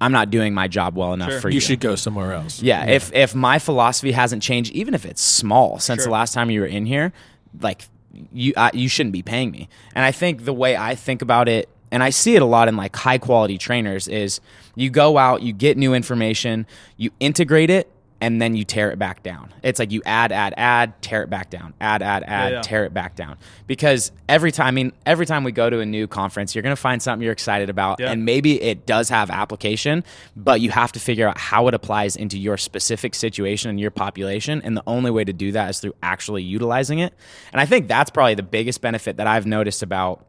[0.00, 1.40] I'm not doing my job well enough Sure.
[1.40, 1.54] for you.
[1.54, 2.62] You should go somewhere else.
[2.62, 6.50] Yeah, if if my philosophy hasn't changed, even if it's small since the last time
[6.50, 7.12] you were in here,
[7.60, 7.86] like
[8.32, 9.68] you I, you shouldn't be paying me.
[9.94, 12.68] And I think the way I think about it, and I see it a lot
[12.68, 14.40] in like high quality trainers, is
[14.76, 18.98] you go out, you get new information, you integrate it, and then you tear it
[18.98, 19.52] back down.
[19.62, 22.60] It's like you add, add, add, tear it back down, add, add, add, yeah.
[22.62, 23.36] tear it back down.
[23.66, 26.74] Because every time, I mean, every time we go to a new conference, you're gonna
[26.76, 28.10] find something you're excited about, Yeah.
[28.10, 30.02] and maybe it does have application,
[30.36, 33.90] but you have to figure out how it applies into your specific situation and your
[33.90, 34.60] population.
[34.64, 37.14] And the only way to do that is through actually utilizing it.
[37.52, 40.24] And I think that's probably the biggest benefit that I've noticed about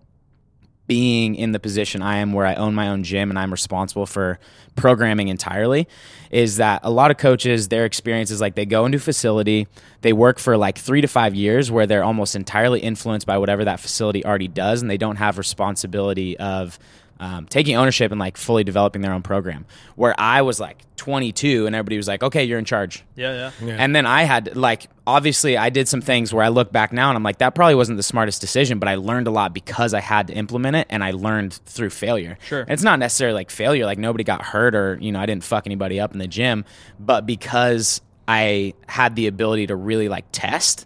[0.89, 4.07] being in the position I am where I own my own gym and I'm responsible
[4.07, 4.39] for
[4.75, 5.87] programming entirely
[6.31, 9.67] is that a lot of coaches their experience is like they go into a facility
[10.01, 13.65] they work for like 3 to 5 years where they're almost entirely influenced by whatever
[13.65, 16.79] that facility already does and they don't have responsibility of
[17.19, 21.65] um, taking ownership and like fully developing their own program where I was like 22
[21.65, 23.75] and everybody was like okay you're in charge Yeah, yeah.
[23.77, 27.09] and then I had like obviously I did some things where I look back now
[27.09, 29.93] and I'm like that probably wasn't the smartest decision, but I learned a lot because
[29.93, 32.37] I had to implement it and I learned through failure.
[32.41, 32.61] Sure.
[32.61, 35.43] And it's not necessarily like failure, like nobody got hurt or you know I didn't
[35.43, 36.63] fuck anybody up in the gym,
[36.99, 40.85] but because I had the ability to really like test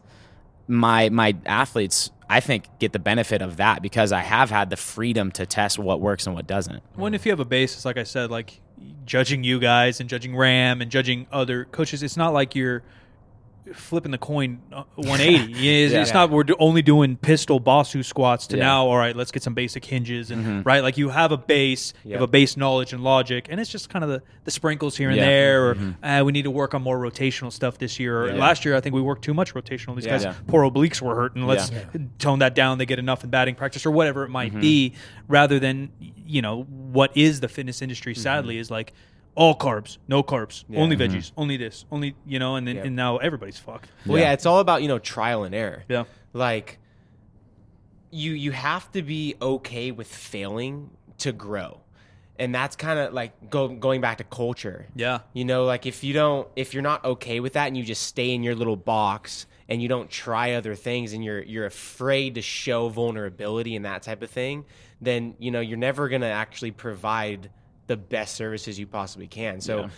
[0.68, 4.76] my my athletes I think get the benefit of that because I have had the
[4.76, 6.82] freedom to test what works and what doesn't.
[6.96, 8.60] When if you have a basis, like I said, like
[9.06, 12.82] judging you guys and judging Ram and judging other coaches, it's not like you're
[13.74, 15.54] flipping the coin uh, 180.
[15.54, 16.02] it's, Yeah.
[16.02, 18.64] it's not we're only doing pistol Bosu squats to Yeah.
[18.66, 18.88] now.
[18.88, 20.84] All right, let's get some basic hinges and right.
[20.84, 23.90] Like you have a base, you have a base knowledge and logic, and it's just
[23.90, 25.26] kind of the, the sprinkles here and Yeah.
[25.26, 25.70] there.
[25.70, 28.24] Or uh, we need to work on more rotational stuff this year.
[28.24, 29.96] Or last year, I think we worked too much rotational.
[29.96, 31.48] These guys poor obliques were hurting.
[31.48, 31.84] Let's Yeah.
[32.20, 32.78] tone that down.
[32.80, 34.94] They get enough in batting practice or whatever it might be,
[35.28, 35.92] rather than
[36.26, 38.16] you know what is the fitness industry.
[38.16, 38.94] Sadly, is like
[39.36, 41.16] all carbs, no carbs, only mm-hmm.
[41.16, 42.84] veggies, only this, only you know, and then Yeah.
[42.84, 43.90] and now everybody's fucked.
[44.06, 44.34] Well, yeah.
[44.34, 45.84] it's all about you know trial and error.
[45.90, 46.04] Yeah.
[46.34, 46.80] Like
[48.12, 51.82] you you have to be okay with failing to grow,
[52.38, 54.88] and that's kind of like go, going back to culture.
[54.96, 55.20] Yeah.
[55.34, 58.04] You know, like if you don't, if you're not okay with that, and you just
[58.04, 62.36] stay in your little box and you don't try other things, and you're you're afraid
[62.36, 64.66] to show vulnerability and that type of thing,
[65.02, 67.50] then you know you're never gonna actually provide
[67.88, 69.62] the best services you possibly can.
[69.62, 69.90] So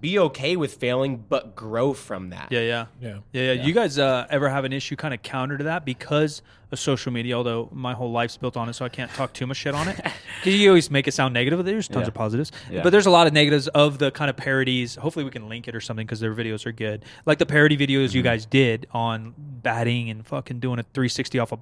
[0.00, 2.48] be okay with failing, but grow from that.
[2.50, 3.18] Yeah, yeah, Yeah.
[3.32, 3.52] yeah.
[3.52, 3.64] yeah.
[3.64, 7.12] You guys uh, ever have an issue kind of counter to that because of social
[7.12, 7.36] media?
[7.36, 9.88] Although my whole life's built on it, so I can't talk too much shit on
[9.88, 10.00] it.
[10.42, 11.64] Because you always make it sound negative.
[11.64, 12.08] There's tons Yeah.
[12.08, 12.82] of positives, Yeah.
[12.82, 14.94] but there's a lot of negatives of the kind of parodies.
[14.96, 17.02] Hopefully, we can link it or something because their videos are good.
[17.24, 18.16] Like the parody videos Mm-hmm.
[18.18, 21.58] you guys did on batting and fucking doing a 360 off a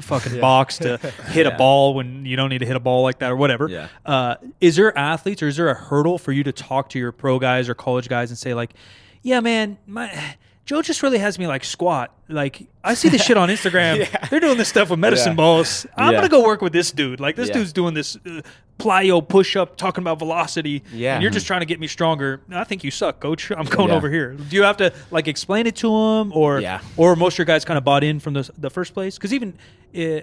[0.00, 0.96] fucking box to
[1.28, 3.68] hit a ball when you don't need to hit a ball like that or whatever.
[3.68, 3.88] Yeah.
[4.04, 7.12] Uh, is there athletes or is there a hurdle for you to talk to your
[7.12, 8.74] pro guys or college guys and say like,
[9.22, 12.14] yeah, man, my Joe just really has me like squat.
[12.28, 14.06] Like I see this shit on Instagram.
[14.28, 15.36] They're doing this stuff with medicine Yeah.
[15.36, 15.86] balls.
[15.96, 16.18] I'm Yeah.
[16.18, 17.20] gonna go work with this dude.
[17.20, 17.54] Like this Yeah.
[17.54, 18.42] dude's doing this uh,
[18.78, 20.84] plyo push up, talking about velocity.
[20.92, 21.14] Yeah.
[21.14, 22.40] and you're just trying to get me stronger.
[22.52, 23.50] I think you suck, coach.
[23.50, 23.94] I'm going Yeah.
[23.96, 24.34] over here.
[24.34, 26.80] Do you have to like explain it to him, or Yeah.
[26.96, 29.16] or most of your guys kind of bought in from the the first place?
[29.16, 29.54] Because even
[29.98, 30.20] uh,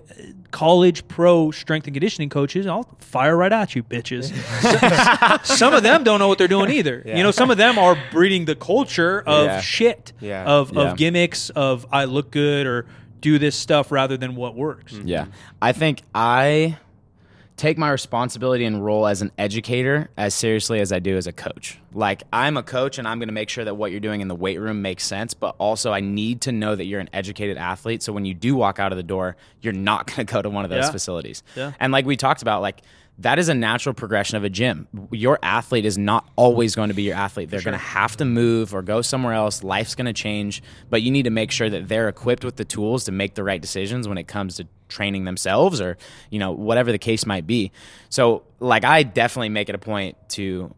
[0.51, 4.25] college pro strength and conditioning coaches, I'll fire right at you, bitches.
[4.61, 7.01] So- some of them don't know what they're doing either.
[7.03, 9.61] You know, some of them are breeding the culture of Yeah.
[9.61, 10.43] shit, Yeah.
[10.45, 10.81] of Yeah.
[10.91, 12.86] of gimmicks, of I look good or
[13.21, 14.93] do this stuff rather than what works.
[14.93, 15.25] Yeah.
[15.62, 16.77] I think I
[17.57, 21.31] take my responsibility and role as an educator as seriously as I do as a
[21.31, 21.79] coach.
[21.93, 24.27] Like, I'm a coach and I'm going to make sure that what you're doing in
[24.27, 27.55] the weight room makes sense, but also I need to know that you're an educated
[27.57, 28.03] athlete.
[28.03, 30.49] So when you do walk out of the door, you're not going to go to
[30.49, 30.91] one of those Yeah.
[30.91, 31.43] facilities.
[31.55, 31.71] Yeah.
[31.79, 32.81] And like we talked about, like,
[33.19, 34.89] that is a natural progression of a gym.
[35.09, 37.49] Your athlete is not always going to be your athlete.
[37.49, 39.63] They're going to have to move or go somewhere else.
[39.63, 42.65] Life's going to change, but you need to make sure that they're equipped with the
[42.65, 45.97] tools to make the right decisions when it comes to training themselves or,
[46.29, 47.71] you know, whatever the case might be.
[48.09, 50.73] So, like I definitely make it a point to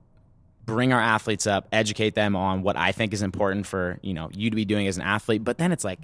[0.65, 4.29] bring our athletes up, educate them on what I think is important for, you know,
[4.33, 5.99] you to be doing as an athlete, but then it's like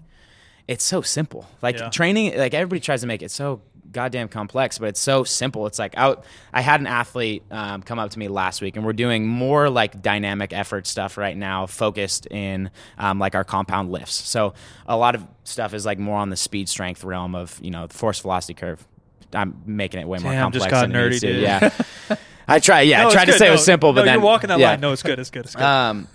[0.67, 1.45] it's so simple.
[1.61, 1.89] Like Yeah.
[1.89, 3.61] training, like everybody tries to make it so
[3.93, 5.67] goddamn complex, but it's so simple.
[5.67, 6.15] It's like I,
[6.51, 9.69] I had an athlete um, come up to me last week, and we're doing more
[9.69, 14.15] like dynamic effort stuff right now, focused in um, like our compound lifts.
[14.15, 14.53] So
[14.87, 17.87] a lot of stuff is like more on the speed strength realm of you know
[17.87, 18.85] the force velocity curve.
[19.31, 20.65] I'm making it way more Damn, complex.
[20.65, 21.41] just got than nerdy, dude.
[21.41, 21.69] Yeah,
[22.47, 22.81] I try.
[22.81, 24.59] Yeah, No, I tried to say it was simple, but no, then you're walking that
[24.59, 24.71] yeah.
[24.71, 24.81] line.
[24.81, 25.19] No, it's good.
[25.19, 25.45] It's good.
[25.45, 25.63] It's good.
[25.63, 26.07] Um,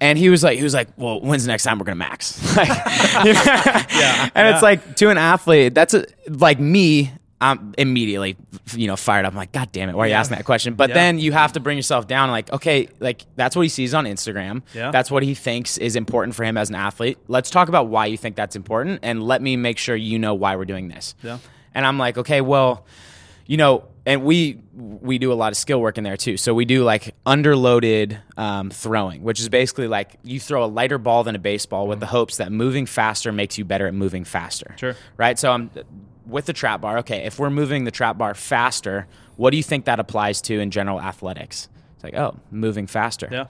[0.00, 2.38] and he was like, he was like, well, when's the next time we're gonna max?
[2.56, 4.54] Like, Yeah, And yeah.
[4.54, 7.12] it's like to an athlete, that's a, like me.
[7.42, 8.36] I'm immediately,
[8.74, 9.32] you know, fired up.
[9.32, 10.20] I'm like, God damn it, why are you Yeah.
[10.20, 10.74] asking that question?
[10.74, 10.94] But Yeah.
[10.94, 12.30] then you have to bring yourself down.
[12.30, 14.62] Like, okay, like that's what he sees on Instagram.
[14.74, 14.90] Yeah.
[14.90, 17.16] That's what he thinks is important for him as an athlete.
[17.28, 20.34] Let's talk about why you think that's important, and let me make sure you know
[20.34, 21.14] why we're doing this.
[21.22, 21.38] Yeah.
[21.74, 22.84] And I'm like, okay, well,
[23.46, 26.36] you know, and we we do a lot of skill work in there too.
[26.36, 30.98] So we do like underloaded um, throwing, which is basically like you throw a lighter
[30.98, 34.24] ball than a baseball with the hopes that moving faster makes you better at moving
[34.24, 34.74] faster.
[34.78, 34.96] Sure.
[35.16, 35.38] Right.
[35.38, 35.70] So I'm
[36.30, 36.98] with the trap bar.
[36.98, 40.58] Okay, if we're moving the trap bar faster, what do you think that applies to
[40.60, 41.68] in general athletics?
[41.94, 43.28] It's like, oh, moving faster.
[43.30, 43.46] yeah.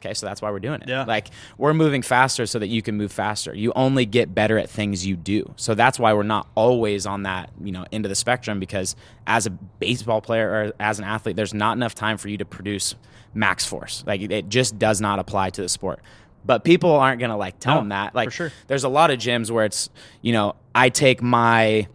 [0.00, 0.88] Okay, so that's why we're doing it.
[0.88, 1.04] Yeah.
[1.04, 3.54] Like we're moving faster so that you can move faster.
[3.54, 5.50] You only get better at things you do.
[5.56, 8.96] So that's why we're not always on that, you know, end of the spectrum because
[9.26, 12.44] as a baseball player or as an athlete, there's not enough time for you to
[12.44, 12.96] produce
[13.32, 14.04] max force.
[14.06, 16.00] Like it just does not apply to the sport.
[16.44, 18.14] But people aren't going to like tell No, them that.
[18.14, 18.52] Like sure.
[18.66, 19.88] there's a lot of gyms where it's,
[20.20, 21.88] you know, I take my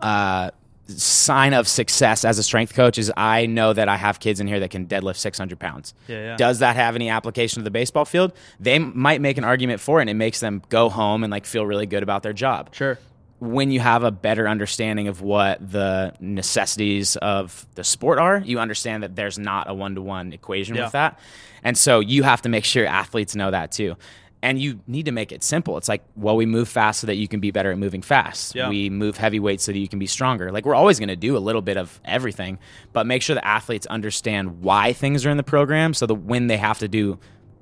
[0.00, 0.50] uh,
[0.88, 4.46] sign of success as a strength coach is I know that I have kids in
[4.46, 5.92] here that can deadlift 600 pounds.
[6.06, 6.36] Yeah, yeah.
[6.36, 8.32] Does that have any application to the baseball field?
[8.58, 11.44] They might make an argument for it, and it makes them go home and like
[11.44, 12.74] feel really good about their job.
[12.74, 12.98] Sure.
[13.40, 18.58] When you have a better understanding of what the necessities of the sport are, you
[18.58, 20.84] understand that there's not a one to one equation Yeah.
[20.84, 21.20] with that.
[21.62, 23.96] And so you have to make sure athletes know that too.
[24.40, 25.76] And you need to make it simple.
[25.76, 28.54] It's like, well, we move fast so that you can be better at moving fast.
[28.54, 28.68] Yeah.
[28.68, 30.52] We move heavy weights so that you can be stronger.
[30.52, 32.58] Like we're always going to do a little bit of everything,
[32.92, 36.46] but make sure the athletes understand why things are in the program so that when
[36.46, 37.18] they have to do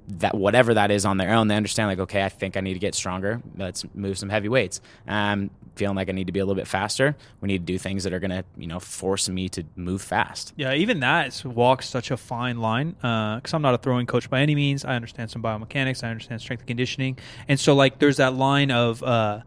[0.08, 2.74] that whatever that is on their own, they understand like, okay, I think I need
[2.74, 3.42] to get stronger.
[3.56, 4.80] Let's move some heavy weights.
[5.06, 7.14] I'm um, feeling like I need to be a little bit faster.
[7.40, 10.02] We need to do things that are going to, you know, force me to move
[10.02, 10.52] fast.
[10.56, 12.92] Yeah, even that walks such a fine line.
[12.92, 14.84] Because I'm not a throwing coach by any means.
[14.84, 16.02] I understand some biomechanics.
[16.02, 17.18] I understand strength and conditioning.
[17.46, 19.40] And so, like, there's that line of uh,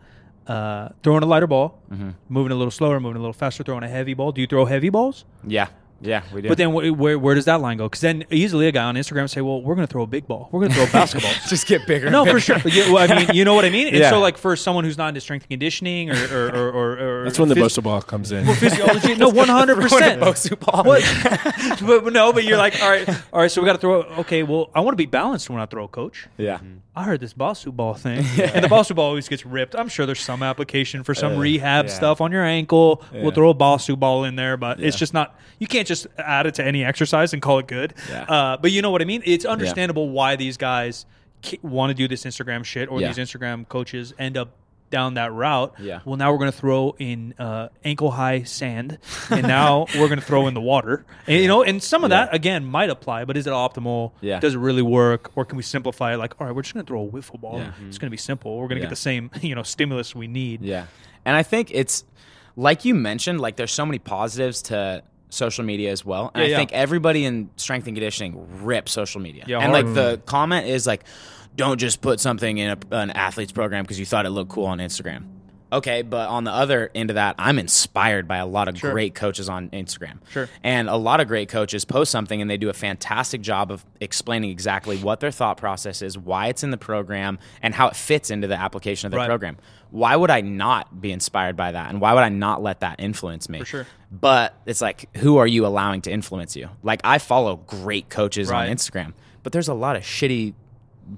[0.48, 2.10] uh, throwing a lighter ball, Mm-hmm.
[2.30, 4.32] moving a little slower, moving a little faster, throwing a heavy ball.
[4.32, 5.26] Do you throw heavy balls?
[5.46, 5.68] Yeah.
[6.02, 6.48] Yeah, we do.
[6.48, 7.86] But then wh- where, where does that line go?
[7.88, 10.08] Because then easily a guy on Instagram would say, well, we're going to throw a
[10.08, 10.50] big ball.
[10.52, 11.32] We're going to throw a basketball.
[11.50, 12.10] just get bigger.
[12.10, 12.58] No, for sure.
[12.66, 13.88] Yeah, well, I mean, you know what I mean.
[13.88, 14.10] And Yeah.
[14.10, 17.24] so, like, for someone who's not into strength and conditioning or or, or, or, or
[17.26, 18.46] That's when the phys- Bosu ball comes in.
[18.56, 19.16] physiology.
[19.16, 20.22] No, one hundred percent.
[20.22, 20.84] Bosu ball.
[20.84, 21.04] What?
[21.86, 23.52] but, but no, but you're like, all right, all right.
[23.52, 24.04] So we got to throw.
[24.20, 26.28] Okay, well, I want to be balanced when I throw, coach.
[26.38, 26.60] Yeah.
[26.96, 29.74] I heard this Bosu ball thing, and the Bosu ball always gets ripped.
[29.74, 31.92] I'm sure there's some application for some uh, rehab yeah.
[31.94, 33.02] stuff on your ankle.
[33.14, 33.22] Yeah.
[33.24, 35.40] We'll throw a Bosu ball in there, but it's just not.
[35.60, 37.94] You can't just add it to any exercise and call it good.
[38.10, 38.24] Yeah.
[38.24, 39.22] Uh, but you know what I mean.
[39.26, 41.06] It's understandable why these guys
[41.62, 43.12] want to do this Instagram shit, or Yeah.
[43.12, 44.56] these Instagram coaches end up
[44.90, 45.76] down that route.
[45.80, 46.00] Yeah.
[46.04, 48.98] Well, now we're going to throw in uh, ankle high sand,
[49.30, 51.06] and now we're going to throw in the water.
[51.28, 54.14] And, you know, and some of that again might apply, but is it optimal?
[54.20, 54.40] Yeah.
[54.40, 56.18] Does it really work, or can we simplify it?
[56.18, 57.60] Like, all right, we're just going to throw a wiffle ball.
[57.60, 57.72] Yeah.
[57.88, 58.58] It's going to be simple.
[58.58, 58.86] We're going to Yeah.
[58.86, 60.64] get the same, you know, stimulus we need.
[60.64, 60.88] Yeah.
[61.24, 62.04] And I think it's
[62.56, 66.32] like you mentioned, like there's so many positives to social media as well.
[66.34, 66.58] And Yeah, I yeah.
[66.58, 69.44] think everybody in strength and conditioning rips social media.
[69.48, 69.86] Yeah, and hard.
[69.86, 71.04] like the comment is like,
[71.56, 74.66] don't just put something in a, an athlete's program because you thought it looked cool
[74.66, 75.24] on Instagram.
[75.72, 78.92] Okay, but on the other end of that, I'm inspired by a lot of Sure.
[78.92, 80.18] great coaches on Instagram.
[80.32, 80.50] Sure.
[80.64, 83.86] And a lot of great coaches post something and they do a fantastic job of
[84.00, 87.96] explaining exactly what their thought process is, why it's in the program, and how it
[87.96, 89.28] fits into the application of their Right.
[89.28, 89.58] program.
[89.92, 91.90] Why would I not be inspired by that?
[91.90, 93.60] And why would I not let that influence me?
[93.60, 93.88] For sure.
[94.12, 96.70] But it's like, who are you allowing to influence you?
[96.84, 98.70] Like, I follow great coaches Right.
[98.70, 100.54] on Instagram, but there's a lot of shitty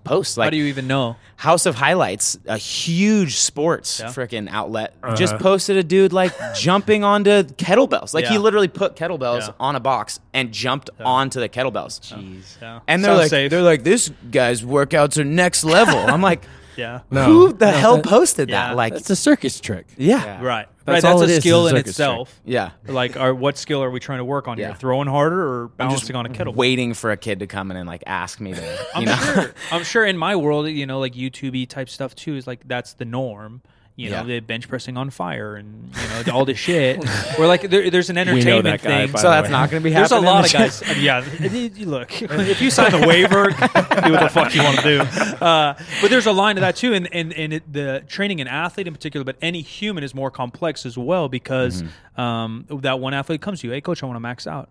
[0.05, 0.37] posts.
[0.37, 1.17] Like, How do you even know?
[1.35, 4.07] House of Highlights, a huge sports Yeah.
[4.07, 5.15] freaking outlet, uh-huh.
[5.17, 8.13] just posted a dude like jumping onto kettlebells.
[8.13, 9.53] Like he literally put kettlebells Yeah.
[9.59, 11.99] on a box and jumped onto the kettlebells.
[11.99, 12.61] Jeez.
[12.61, 12.79] Yeah.
[12.87, 13.51] And they're Sounds like, safe.
[13.51, 15.97] they're like, this guy's workouts are next level.
[15.97, 16.45] I'm like,
[16.77, 17.01] yeah.
[17.11, 17.25] No.
[17.25, 18.69] who the No, hell that- posted Yeah.
[18.69, 18.75] that?
[18.75, 19.87] Like, It's a circus trick.
[19.97, 20.41] yeah, Yeah.
[20.43, 20.67] Right.
[20.85, 21.11] That's right.
[21.13, 22.41] all That's it a is, skill is a in circus itself.
[22.43, 22.71] yeah.
[22.87, 24.67] Like, are, what skill are we trying to work on Yeah.
[24.67, 24.75] here?
[24.75, 26.55] Throwing harder or I'm balancing on a kettlebell?
[26.55, 29.15] waiting for a kid to come in and like ask me to, you I'm know,
[29.15, 29.53] sure.
[29.71, 32.93] I'm sure in my world, you know, like YouTube type stuff too is like that's
[32.93, 33.61] the norm.
[33.97, 34.23] You know, Yeah.
[34.23, 37.03] the bench pressing on fire and you know all this shit.
[37.37, 39.11] Where like there, there's an know entertainment that guy, thing.
[39.11, 39.51] by so the that's way.
[39.51, 40.21] not going to be happening.
[40.23, 40.97] There's a lot in of the- guys.
[41.03, 44.79] yeah, it- it- look, if you sign the waiver, do what the fuck you want
[44.79, 44.99] to do.
[45.45, 48.47] Uh, but there's a line to that too, and and and it, the training an
[48.47, 52.21] athlete in particular, but any human is more complex as well because Mm-hmm.
[52.21, 54.69] um, that one athlete comes to you, hey coach, I want to max out.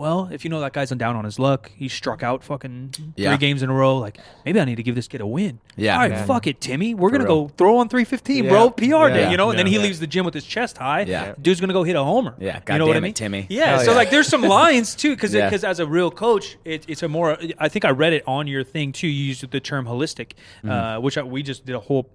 [0.00, 3.28] Well, if you know that guy's down on his luck, he struck out fucking Yeah.
[3.32, 3.98] three games in a row.
[3.98, 5.58] Like maybe I need to give this kid a win.
[5.76, 5.92] Yeah.
[5.96, 6.24] all right, Yeah.
[6.24, 6.94] fuck it, Timmy.
[6.94, 7.44] We're gonna real.
[7.48, 8.50] go throw on 315, Yeah.
[8.50, 8.70] bro.
[8.70, 9.50] PR day, you know.
[9.50, 9.82] And then he Yeah.
[9.82, 11.02] leaves the gym with his chest high.
[11.02, 11.34] Yeah.
[11.40, 12.34] dude's gonna go hit a homer.
[12.38, 13.46] Yeah, you know God what I damn it, mean, Timmy.
[13.50, 13.96] Yeah, Hell so yeah.
[13.98, 15.50] like there's some lines too, because Yeah.
[15.50, 17.36] because as a real coach, it, it's a more.
[17.58, 19.06] I think I read it on your thing too.
[19.06, 20.30] You used the term holistic,
[20.64, 20.70] Mm-hmm.
[20.70, 22.08] uh, which I, we just did a whole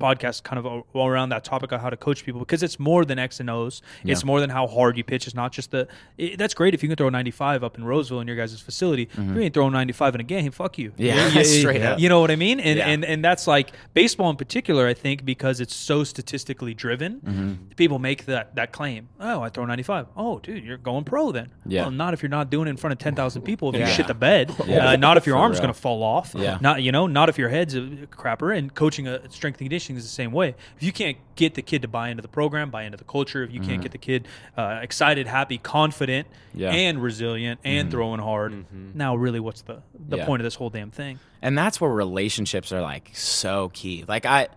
[0.00, 3.04] podcast kind of all around that topic of how to coach people because it's more
[3.04, 3.82] than X and O's.
[4.04, 5.26] It's more than how hard you pitch.
[5.26, 5.88] It's not just the.
[6.16, 9.08] It, that's great if you can throw 95 up in Roseville in your guys' facility.
[9.12, 10.90] If you ain't throwing 95 in a game, fuck you.
[10.92, 11.02] Mm-hmm.
[11.02, 11.98] Yeah, You- you- straight up.
[11.98, 12.60] You know what I mean?
[12.60, 12.86] And Yeah.
[12.88, 14.86] and and that's like baseball in particular.
[14.86, 17.52] I think because it's so statistically driven, Mm-hmm.
[17.76, 19.08] people make that that claim.
[19.20, 20.06] Oh, I throw 95.
[20.16, 21.50] Oh, dude, you're going pro then.
[21.66, 21.82] Yeah.
[21.82, 23.68] Well, not if you're not doing it in front of 10,000 people.
[23.70, 23.86] If you Yeah.
[23.88, 24.54] shit the bed.
[24.66, 24.78] Yeah.
[24.88, 26.34] Uh, not if your For arm's going to fall off.
[26.36, 26.56] Yeah.
[26.60, 27.06] Not you know.
[27.06, 27.80] Not if your head's a
[28.10, 28.56] crapper.
[28.56, 30.54] And coaching a strength and conditioning is the same way.
[30.76, 33.42] If you can't get the kid to buy into the program, buy into the culture.
[33.42, 36.58] If you can't get the kid uh, excited, happy, confident, Mm-hmm.
[36.60, 36.68] Yeah.
[36.70, 36.76] Mm-hmm.
[36.78, 40.26] and resilient, and throwing hard, now really, what's the the Yeah.
[40.26, 41.18] point of this whole damn thing?
[41.40, 44.48] and that's where relationships are like so key like i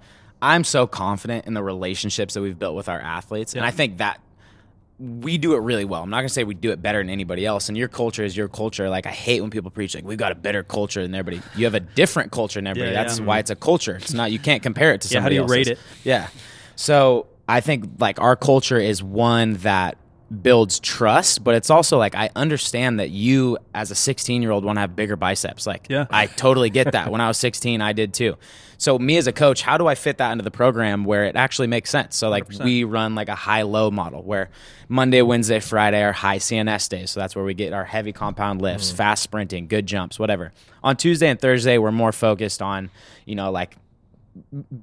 [0.41, 3.97] i'm so confident in the relationships that we've built with our athletes and i think
[3.99, 4.19] that
[5.01, 6.03] we do it really well.
[6.03, 7.69] I'm not going to say we do it better than anybody else.
[7.69, 8.87] And your culture is your culture.
[8.87, 11.41] Like i hate when people preach like we've got a better culture than everybody.
[11.55, 12.91] You have a different culture than everybody.
[12.93, 13.25] Yeah, that's yeah.
[13.25, 13.95] why it's a culture.
[13.95, 15.79] It's not you can't compare it to Yeah, how do somebody you rate it?
[16.03, 16.27] yeah.
[16.75, 19.97] So i think like our culture is one that
[20.41, 24.63] builds trust but it's also like i understand that you as a 16 year old
[24.63, 25.65] want to have bigger biceps.
[25.67, 26.05] Like Yeah.
[26.11, 27.11] i totally get that.
[27.11, 28.37] When i was 16 i did too
[28.81, 31.35] so me as a coach how do i fit that into the program where it
[31.35, 32.63] actually makes sense so like 100%.
[32.63, 34.49] we run like a high low model where
[34.89, 38.59] monday wednesday friday are high cns days so that's where we get our heavy compound
[38.61, 38.95] lifts mm.
[38.95, 40.51] fast sprinting good jumps whatever
[40.83, 42.89] on tuesday and thursday we're more focused on
[43.25, 43.75] you know like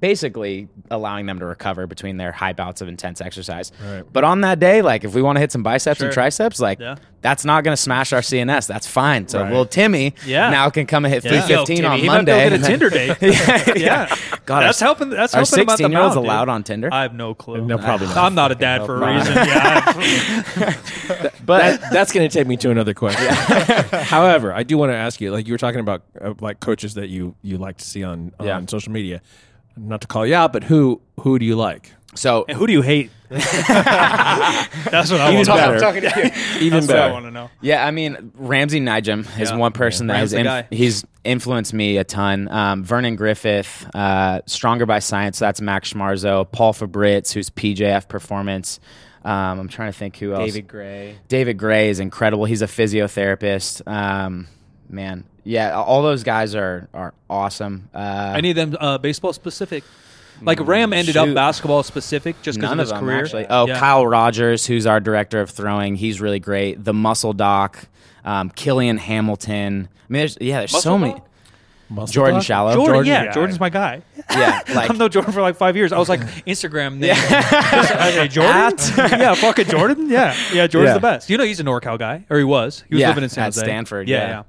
[0.01, 3.73] basically allowing them to recover between their high bouts of intense exercise.
[3.83, 4.05] Right.
[4.13, 6.79] But on that day, like if we want to hit some biceps and triceps, like
[6.79, 6.97] Yeah.
[7.21, 8.67] That's not going to smash our CNS.
[8.69, 9.27] That's fine.
[9.29, 9.49] So Right.
[9.51, 10.51] little Timmy Yeah.
[10.51, 11.43] now can come and hit Yeah.
[11.43, 12.41] 315 Yo, on Timmy, he might be Monday.
[12.47, 13.17] able to get a Tinder date.
[13.21, 13.73] yeah,
[14.09, 14.17] yeah.
[14.47, 15.11] God, that's our, helping.
[15.11, 16.33] That's our helping about the 16 year olds amount, dude.
[16.33, 16.89] allowed on Tinder.
[16.93, 17.65] I have no clue.
[17.65, 18.17] No, probably not.
[18.19, 19.35] I'm not a dad for a reason.
[19.35, 19.93] Yeah.
[21.45, 23.27] but that, that's going to take me to another question.
[23.93, 26.95] However, I do want to ask you, like you were talking about, uh, like coaches
[26.95, 28.61] that you you like to see on on Yeah.
[28.69, 29.21] social media.
[29.77, 31.93] Not to call you out, but who who do you like?
[32.15, 33.11] So And who do you hate?
[33.29, 35.57] That's what I want to know.
[35.57, 35.79] better.
[35.79, 36.61] talking to you.
[36.67, 37.13] Even That's what I better.
[37.13, 37.51] want to know.
[37.61, 39.57] Yeah, I mean Ramsey Nijem is Yeah.
[39.57, 42.49] one person that Ram's has the inf- he's influenced me a ton.
[42.49, 46.51] Um, Vernon Griffith, uh, Stronger by Science, that's Max Schmarzo.
[46.51, 48.81] Paul Fabritz, who's PJF Performance.
[49.25, 50.47] Um, I'm trying to think who else.
[50.47, 51.19] David Gray.
[51.29, 52.47] David Gray is incredible.
[52.47, 53.87] He's a physiotherapist.
[53.87, 54.47] Um,
[54.89, 57.91] man, yeah, all those guys are are awesome.
[57.93, 59.85] Uh, Any of them uh, baseball specific?
[60.41, 63.21] Like Ram ended up basketball specific just because of of his them career.
[63.25, 63.47] actually.
[63.49, 63.79] Oh, Yeah.
[63.79, 66.83] Kyle Rogers, who's our director of throwing, he's really great.
[66.85, 67.79] The Muscle Doc,
[68.25, 69.89] um, Killian Hamilton.
[69.91, 71.13] I mean, there's yeah, there's so Muscle many.
[71.15, 71.25] Doc?
[71.91, 72.43] Muscle Jordan Dog?
[72.45, 72.75] Shallow.
[72.75, 73.33] Jordan, Jordan, yeah, yeah.
[73.33, 74.03] Jordan's my guy.
[74.31, 75.91] Yeah, like I've known Jordan for like five years.
[75.93, 77.05] I was like Instagram name.
[77.17, 77.17] Yeah.
[77.17, 78.53] I say, Jordan?
[78.55, 80.11] At- yeah, fucking Jordan.
[80.11, 80.95] Yeah, yeah, Jordan's Yeah.
[80.95, 81.31] the best.
[81.31, 82.85] You know, he's a NorCal guy, or he was.
[82.89, 83.61] He was yeah, living in San at Jose.
[83.65, 84.07] Stanford.
[84.09, 84.43] Yeah, Yeah, yeah.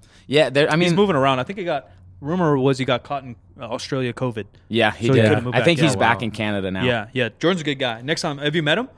[0.44, 0.50] yeah.
[0.50, 1.40] there- I mean, He's moving around.
[1.40, 1.90] I think he got.
[2.22, 4.46] Rumor was he got caught in uh, Australia COVID.
[4.68, 5.28] yeah, he so did.
[5.30, 5.66] couldn't I back.
[5.66, 6.00] think Yeah, he's wow.
[6.00, 6.84] back in Canada now.
[6.84, 7.30] Yeah, yeah.
[7.40, 8.02] Jordan's a good guy.
[8.02, 8.90] Next time, have you met him?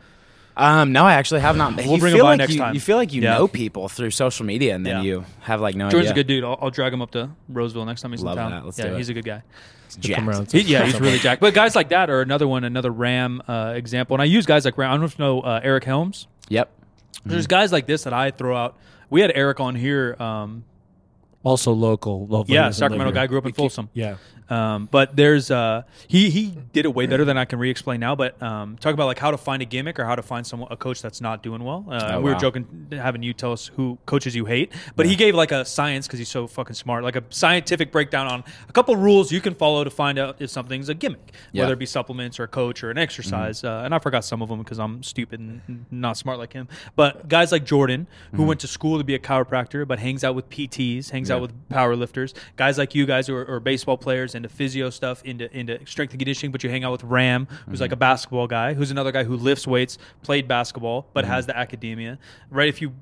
[0.57, 1.75] Um, no, I actually have not.
[1.77, 2.73] We'll you bring him feel by like next you, time.
[2.73, 3.35] You feel like you Yeah.
[3.37, 5.01] know people through social media, and then Yeah.
[5.03, 6.43] you have like no Jordan's a good dude.
[6.43, 8.51] I'll, I'll drag him up to Roseville next time he's Love in town.
[8.51, 8.65] that.
[8.65, 8.97] Let's yeah, do it.
[8.97, 9.43] he's a good guy.
[9.99, 10.51] Jacked.
[10.51, 11.41] He- yeah, he's really jacked.
[11.41, 14.15] But guys like that are another one, another Ram uh, example.
[14.15, 14.89] And I use guys like Ram.
[14.89, 16.27] I don't know if you know uh, Eric Helms.
[16.49, 16.69] Yep.
[17.25, 18.77] There's guys like this that I throw out.
[19.09, 20.15] We had Eric on here.
[20.19, 20.63] Um,
[21.43, 22.27] Also local.
[22.27, 23.89] lovely, yeah, Sacramento guy grew up in Folsom.
[23.93, 24.17] Yeah.
[24.49, 28.15] Um, but there's uh, he he did it way better than I can re-explain now.
[28.17, 30.67] But um, talk about like how to find a gimmick or how to find someone
[30.69, 31.85] a coach that's not doing well.
[31.89, 32.39] Uh, Oh, we were wow.
[32.39, 36.05] joking having you tell us who coaches you hate, but he gave like a science
[36.05, 39.55] because he's so fucking smart, like a scientific breakdown on a couple rules you can
[39.55, 41.63] follow to find out if something's a gimmick, Yeah.
[41.63, 43.63] whether it be supplements or a coach or an exercise.
[43.63, 46.67] Uh, and I forgot some of them because I'm stupid and not smart like him.
[46.97, 50.35] But guys like Jordan, who went to school to be a chiropractor but hangs out
[50.35, 53.97] with PTs, hangs out with power lifters, guys like you guys who are, are baseball
[53.97, 57.47] players into physio stuff, into into strength and conditioning, but you hang out with Ram,
[57.67, 57.93] who's like mm-hmm.
[57.93, 61.33] a basketball guy, who's another guy who lifts weights, played basketball, but mm-hmm.
[61.33, 62.19] has the academia.
[62.49, 62.69] Right?
[62.69, 62.93] If you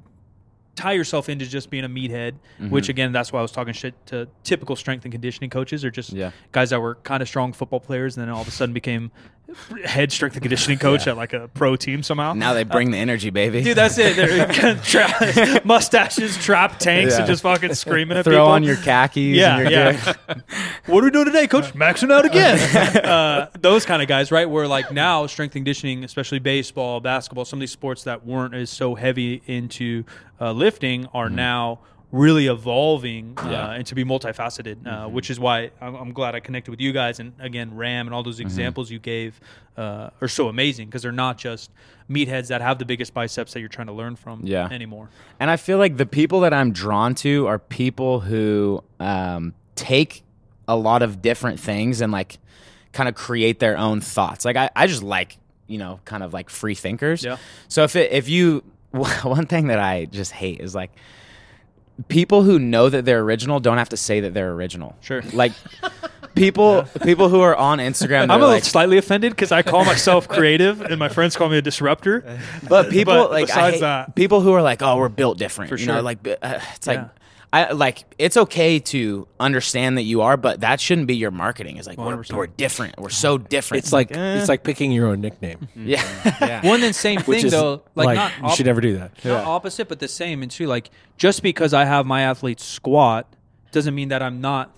[0.80, 2.70] tie yourself into just being a meathead, mm-hmm.
[2.70, 5.92] which again, that's why I was talking shit to typical strength and conditioning coaches, or
[5.92, 6.32] just Yeah.
[6.52, 9.12] guys that were kind of strong football players, and then all of a sudden became
[9.84, 12.34] head strength and conditioning coach at like a pro team somehow.
[12.34, 13.64] Now they bring the energy, baby.
[13.64, 14.16] Dude, that's it.
[14.16, 18.48] They're tra- mustaches, trap tanks, and just fucking screaming at Throw people.
[18.48, 19.36] on your khakis.
[19.36, 20.14] yeah, yeah.
[20.90, 21.74] what are we doing today, Coach?
[21.74, 22.58] Maxing out again.
[23.06, 24.50] uh, those kind of guys, right?
[24.50, 28.54] Where like now strength and conditioning, especially baseball, basketball, some of these sports that weren't
[28.54, 30.04] as so heavy into
[30.42, 31.80] uh, lifting are now
[32.12, 33.72] really evolving uh, Yeah.
[33.74, 36.92] and to be multifaceted, uh, which is why I'm, I'm glad I connected with you
[36.92, 37.20] guys.
[37.20, 39.40] And again, Ram and all those examples you gave
[39.78, 41.70] uh, are so amazing because they're not just
[42.10, 44.68] meatheads that have the biggest biceps that you're trying to learn from Yeah.
[44.72, 45.10] anymore.
[45.40, 50.24] And I feel like the people that I'm drawn to are people who um, take
[50.70, 52.38] a lot of different things and like
[52.94, 54.46] kind of create their own thoughts.
[54.46, 57.24] Like I, I just like you know kind of like free thinkers.
[57.24, 57.38] Yeah.
[57.68, 60.92] So if it, if you one thing that I just hate is like
[62.08, 64.96] people who know that they're original don't have to say that they're original.
[65.02, 65.22] Sure.
[65.34, 65.52] Like
[66.36, 68.24] people people who are on Instagram.
[68.24, 71.50] I'm a little like, slightly offended because I call myself creative, and my friends call
[71.50, 72.40] me a disruptor.
[72.68, 75.70] But people But like hate- that- people who are like, oh, we're built different.
[75.70, 75.96] For you sure.
[75.96, 77.10] know, like uh, it's like.
[77.54, 77.68] Yeah.
[77.68, 81.78] I like it's okay to understand that you are, but that shouldn't be your marketing.
[81.78, 83.00] It's like we're, we're different.
[83.00, 83.84] We're so different.
[83.84, 84.40] It's like eh.
[84.40, 86.04] it's like picking your own nickname, yeah,
[86.42, 86.66] Yeah.
[86.68, 89.26] One and same thing is though, like, like, not you should never do that.
[89.26, 90.44] not opposite, but the same.
[90.44, 93.34] And two, like just because I have my athletes squat
[93.72, 94.76] doesn't mean that I'm not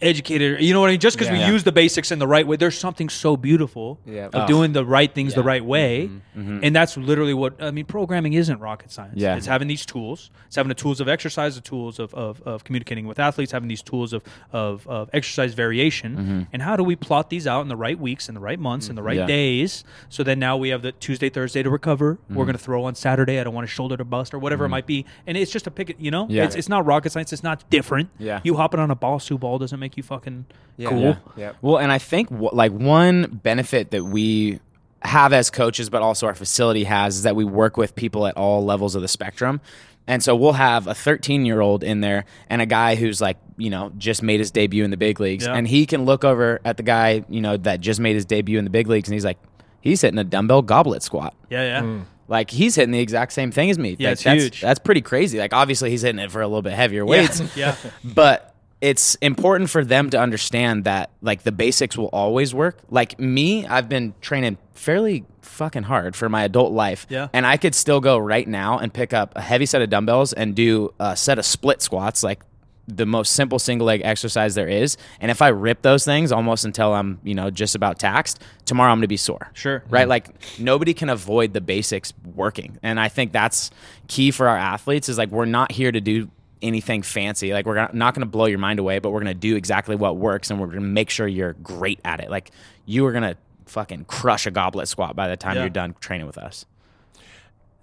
[0.00, 0.60] educated.
[0.60, 1.00] You know what I mean?
[1.00, 1.46] Just because Yeah.
[1.46, 4.26] we use the basics in the right way, there's something so beautiful Yeah.
[4.26, 4.46] of Oh.
[4.46, 6.08] doing the right things the right way.
[6.08, 6.40] Mm-hmm.
[6.40, 6.58] Mm-hmm.
[6.64, 7.86] And that's literally what I mean.
[7.86, 9.14] Programming isn't rocket science.
[9.16, 9.36] Yeah.
[9.36, 10.30] It's having these tools.
[10.46, 13.68] It's having the tools of exercise, the tools of, of, of communicating with athletes, having
[13.68, 14.22] these tools of,
[14.52, 16.16] of, of exercise variation.
[16.16, 16.40] Mm-hmm.
[16.52, 18.88] And how do we plot these out in the right weeks, in the right months,
[18.90, 19.26] in the right Yeah.
[19.26, 19.82] days?
[20.10, 22.18] So then now we have the Tuesday, Thursday to recover.
[22.28, 23.40] We're going to throw on Saturday.
[23.40, 25.06] I don't want a shoulder to bust or whatever it might be.
[25.26, 26.26] And it's just a pick, you know?
[26.28, 26.44] Yeah.
[26.44, 27.32] It's, it's not rocket science.
[27.32, 28.10] It's not different.
[28.18, 28.40] Yeah.
[28.44, 30.88] You hopping on a Bosu ball doesn't make you fucking Yeah.
[30.88, 31.00] cool.
[31.02, 31.14] Yeah.
[31.36, 31.52] Yeah.
[31.62, 34.60] Well, and I think wh- like one benefit that we
[35.02, 38.36] have as coaches, but also our facility has, is that we work with people at
[38.36, 39.60] all levels of the spectrum.
[40.08, 43.36] And so we'll have a 13 year old in there and a guy who's like,
[43.56, 45.44] you know, just made his debut in the big leagues.
[45.46, 45.54] Yeah.
[45.54, 48.58] And he can look over at the guy, you know, that just made his debut
[48.58, 49.38] in the big leagues and he's like,
[49.80, 51.34] he's hitting a dumbbell goblet squat.
[51.50, 51.80] Yeah, yeah.
[51.82, 52.00] Hmm.
[52.28, 53.94] Like he's hitting the exact same thing as me.
[53.98, 54.60] Yeah, Like, it's that's, huge.
[54.60, 55.38] That's pretty crazy.
[55.38, 57.40] Like obviously he's hitting it for a little bit heavier weights.
[57.56, 57.76] Yeah.
[58.02, 58.55] but
[58.86, 62.78] it's important for them to understand that like the basics will always work.
[62.88, 67.04] Like me, I've been training fairly fucking hard for my adult life.
[67.08, 67.26] Yeah.
[67.32, 70.32] And I could still go right now and pick up a heavy set of dumbbells
[70.32, 72.44] and do a set of split squats like
[72.86, 74.96] the most simple single leg exercise there is.
[75.20, 78.92] And if I rip those things almost until I'm, you know, just about taxed, tomorrow
[78.92, 79.50] I'm going to be sore.
[79.54, 79.82] Sure.
[79.90, 80.06] Right?
[80.06, 80.28] Like
[80.60, 82.78] nobody can avoid the basics working.
[82.84, 83.72] And I think that's
[84.06, 86.30] key for our athletes is like we're not here to do
[86.62, 87.52] anything fancy.
[87.52, 89.96] Like we're not going to blow your mind away, but we're going to do exactly
[89.96, 92.30] what works and we're going to make sure you're great at it.
[92.30, 92.50] Like
[92.86, 93.36] you are going to
[93.66, 95.62] fucking crush a goblet squat by the time Yeah.
[95.62, 96.64] you're done training with us.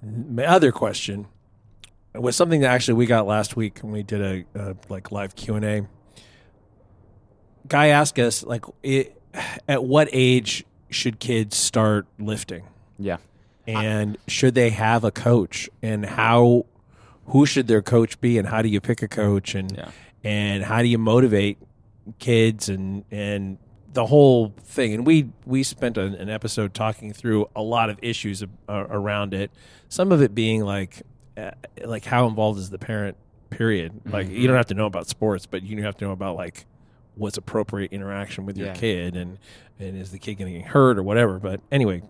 [0.01, 1.27] My other question
[2.15, 4.21] was something that actually we got last week when we did
[4.55, 5.87] a, a like live Q and A.
[7.67, 9.19] Guy asked us like, it,
[9.67, 12.63] at what age should kids start lifting,
[12.99, 13.17] Yeah.
[13.65, 16.65] and should they have a coach, and how,
[17.27, 19.89] who should their coach be, and how do you pick a coach, and Yeah.
[20.23, 21.57] and how do you motivate
[22.19, 23.57] kids, and and
[23.93, 24.93] the whole thing.
[24.93, 29.51] And we we spent an, an episode talking through a lot of issues around it.
[29.89, 31.03] Some of it being like
[31.37, 31.51] uh,
[31.85, 33.17] like how involved is the parent
[33.49, 36.35] period like you don't have to know about sports but you have to know about
[36.35, 36.65] like
[37.13, 38.73] what's appropriate interaction with your Yeah.
[38.73, 39.37] kid and
[39.79, 42.01] and is the kid getting hurt or whatever but anyway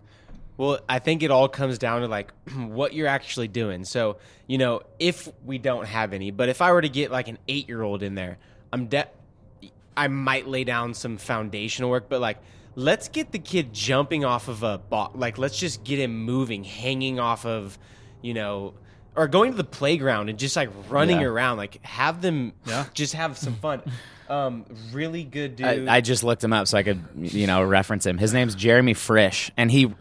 [0.57, 3.85] Well, I think it all comes down to like what you're actually doing.
[3.85, 7.27] So, you know, if we don't have any, but if I were to get like
[7.27, 8.37] an eight year old in there,
[8.71, 9.07] I'm de-
[9.95, 12.37] I might lay down some foundational work, but like
[12.75, 15.15] let's get the kid jumping off of a box.
[15.17, 17.77] Like let's just get him moving, hanging off of,
[18.21, 18.73] you know,
[19.15, 21.27] or going to the playground and just like running Yeah.
[21.27, 21.57] around.
[21.57, 22.85] Like have them Yeah.
[22.93, 23.81] just have some fun.
[24.29, 25.87] Um, really good dude.
[25.87, 28.17] I, I just looked him up so I could, you know, reference him.
[28.17, 29.93] His name's Jeremy Frisch, and he,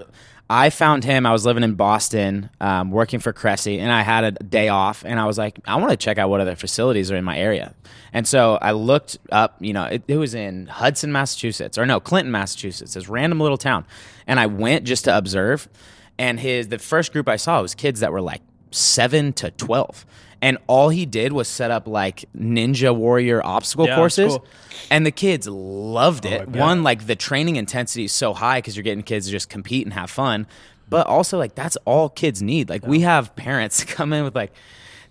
[0.52, 1.24] I found him.
[1.24, 5.02] I was living in Boston, um, working for Cressy, and I had a day off,
[5.02, 7.38] and I was like, I want to check out what other facilities are in my
[7.38, 7.74] area,
[8.12, 9.56] and so I looked up.
[9.60, 13.56] You know, it, it was in Hudson, Massachusetts, or no, Clinton, Massachusetts, this random little
[13.56, 13.86] town,
[14.26, 15.70] and I went just to observe.
[16.18, 18.42] And his the first group I saw was kids that were like
[18.72, 20.04] seven to twelve.
[20.42, 24.32] And all he did was set up like Ninja Warrior obstacle Yeah, courses.
[24.32, 24.46] cool.
[24.90, 26.40] And the kids loved oh, it.
[26.42, 26.60] I bet.
[26.60, 29.86] One, like the training intensity is so high because you're getting kids to just compete
[29.86, 30.48] and have fun.
[30.90, 32.68] But also, like, that's all kids need.
[32.68, 34.52] Like, we have parents come in with like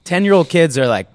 [0.04, 1.08] 10 year old kids are like,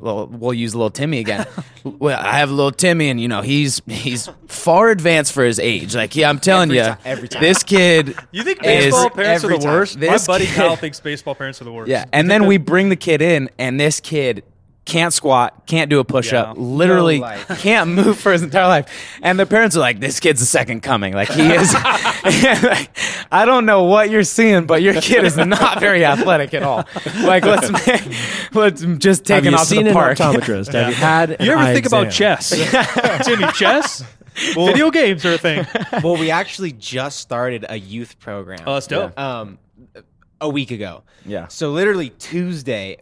[0.00, 1.46] well, we'll use little Timmy again.
[1.84, 5.94] well, I have little Timmy, and you know he's he's far advanced for his age.
[5.94, 7.42] Like, yeah, I'm telling Every you, ti- every time.
[7.42, 8.16] this kid.
[8.32, 9.72] You think is- baseball parents are the time.
[9.72, 10.00] worst?
[10.00, 11.90] This My buddy kid- Kyle thinks baseball parents are the worst.
[11.90, 14.44] Yeah, and then we bring the kid in, and this kid
[14.90, 16.62] can't squat, can't do a push up, Yeah.
[16.62, 19.18] literally No can't move for his entire life.
[19.22, 21.72] And the parents are like, "This kid's the second coming." Like he is.
[22.24, 22.90] like,
[23.32, 26.84] I don't know what you're seeing, but your kid is not very athletic at all.
[27.22, 28.02] Like let's make,
[28.54, 30.18] let's just take have him you out to seen the an park.
[30.18, 32.50] optometrist have you had an You ever eye think about chess?
[33.24, 34.04] Timmy, chess?
[34.54, 35.66] Video games are a thing.
[36.02, 38.60] well, we actually just started a youth program.
[38.66, 39.18] Oh, that's dope.
[39.18, 39.58] Um,
[40.40, 41.02] a week ago.
[41.26, 41.48] Yeah.
[41.48, 42.98] So literally Tuesday,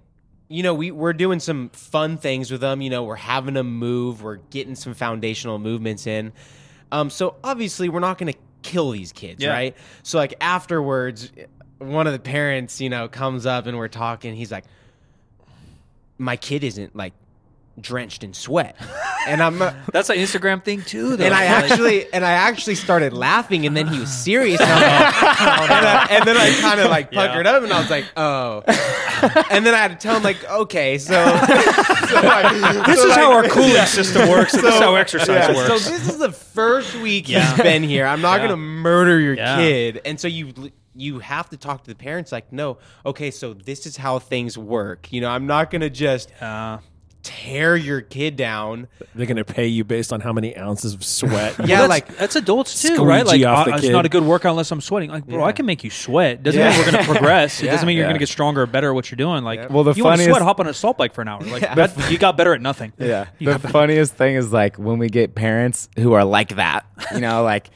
[0.48, 2.80] you know, we we're doing some fun things with them.
[2.80, 4.22] You know, we're having them move.
[4.22, 6.32] We're getting some foundational movements in.
[6.90, 9.50] Um, so obviously we're not going to kill these kids, Yeah.
[9.52, 9.76] right?
[10.02, 11.30] So like afterwards,
[11.78, 14.34] one of the parents, you know, comes up and we're talking.
[14.34, 14.64] He's like,
[16.16, 17.12] "My kid isn't like
[17.80, 18.74] drenched in sweat,"
[19.28, 19.58] and I'm.
[19.58, 21.16] not That's an Instagram thing too.
[21.16, 21.24] Though.
[21.26, 24.74] and I actually and I actually started laughing, and then he was serious, and, I
[24.74, 27.26] was like, and, I- and then I kind of like Yeah.
[27.26, 28.62] puckered up, and I was like, oh,
[29.50, 33.14] and then I had to tell him like, okay, so, so like, this so is
[33.14, 34.54] how our cooling system works.
[34.54, 35.68] and this is how exercise yeah, works.
[35.84, 37.48] So this is the first week Yeah.
[37.54, 38.06] he's been here.
[38.06, 38.46] I'm not Yeah.
[38.48, 39.56] gonna murder your Yeah.
[39.56, 40.52] kid, and so you
[40.94, 44.58] you have to talk to the parents like, no, okay, so this is how things
[44.58, 45.12] work.
[45.12, 46.78] You know, I'm not gonna just Uh,
[47.28, 48.88] tear your kid down.
[49.14, 52.16] they're going to pay you based on how many ounces of sweat Yeah, that's, like
[52.16, 53.24] that's adults too, right?
[53.26, 53.92] Like, off uh, the it's kid.
[53.92, 55.10] not a good workout unless I'm sweating.
[55.10, 55.44] Like, bro, Yeah.
[55.44, 56.42] I can make you sweat.
[56.42, 56.70] Doesn't Yeah.
[56.70, 57.62] mean we're going to progress.
[57.62, 58.10] It doesn't mean you're Yeah.
[58.10, 59.44] going to get stronger or better at what you're doing.
[59.44, 59.66] Like, Yeah.
[59.68, 61.40] Well, the you want to funniest- sweat, hop on a salt bike for an hour.
[61.42, 62.92] Like, that, you got better at nothing.
[62.98, 63.26] Yeah.
[63.38, 67.20] You The funniest thing is like when we get parents who are like that, you
[67.20, 67.70] know, like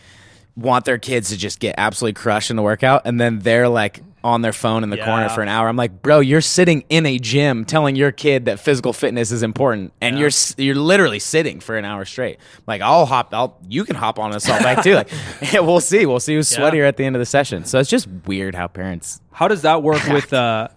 [0.57, 4.01] want their kids to just get absolutely crushed in the workout, and then they're like
[4.25, 5.69] on their phone in the corner for an hour.
[5.69, 9.43] I'm like, bro, you're sitting in a gym telling your kid that physical fitness is
[9.43, 12.39] important, and you're you're literally sitting for an hour straight.
[12.67, 14.95] Like, I'll hop, I'll you can hop on a salt bike too.
[14.95, 15.11] Like,
[15.53, 16.59] yeah, we'll see, we'll see who's Yeah.
[16.61, 17.65] sweatier at the end of the session.
[17.65, 19.21] So it's just weird how parents.
[19.33, 20.33] How does that work with?
[20.33, 20.69] Uh,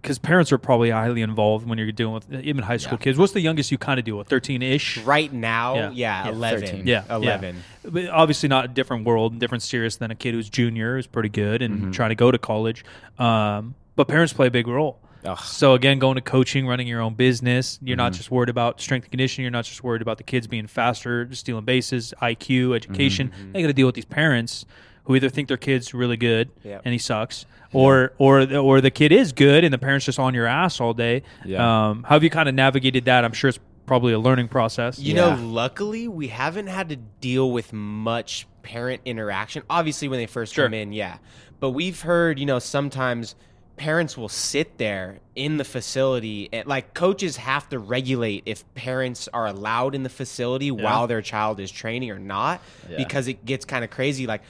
[0.00, 3.04] Because parents are probably highly involved when you're dealing with even high school Yeah.
[3.04, 3.18] kids.
[3.18, 4.28] What's the youngest you kind of deal with?
[4.28, 4.98] Thirteen ish.
[4.98, 5.90] Right now, Yeah.
[5.92, 6.60] yeah, Yeah, 11.
[6.60, 6.86] 13.
[6.86, 7.56] Yeah, 11.
[7.56, 7.90] yeah.
[7.90, 11.28] But obviously, not a different world, different serious than a kid who's junior, is pretty
[11.30, 11.90] good and Mm-hmm.
[11.92, 12.84] trying to go to college.
[13.18, 14.98] Um, but parents play a big role.
[15.24, 15.36] Ugh.
[15.40, 18.04] So again, going to coaching, running your own business, you're Mm-hmm.
[18.04, 19.42] not just worried about strength and conditioning.
[19.44, 23.30] You're not just worried about the kids being faster, stealing bases, IQ, education.
[23.36, 23.52] Mm-hmm.
[23.52, 24.64] They got to deal with these parents
[25.08, 26.82] who either think their kid's really good Yep.
[26.84, 30.18] and he sucks, or or the- or the kid is good and the parents just
[30.18, 31.22] on your ass all day.
[31.44, 31.88] Yeah.
[31.88, 33.24] Um, how have you kind of navigated that?
[33.24, 34.98] I'm sure it's probably a learning process.
[34.98, 35.34] You Yeah.
[35.34, 39.62] know, luckily we haven't had to deal with much parent interaction.
[39.70, 40.66] Obviously, when they first Sure.
[40.66, 41.16] come in, yeah.
[41.58, 43.34] But we've heard, you know, sometimes
[43.78, 49.28] parents will sit there in the facility and like coaches have to regulate if parents
[49.32, 52.96] are allowed in the facility while their child is training or not Yeah.
[52.98, 54.42] because it gets kind of crazy like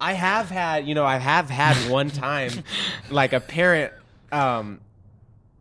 [0.00, 2.50] I have had, you know, I have had one time
[3.10, 3.92] like a parent
[4.32, 4.80] um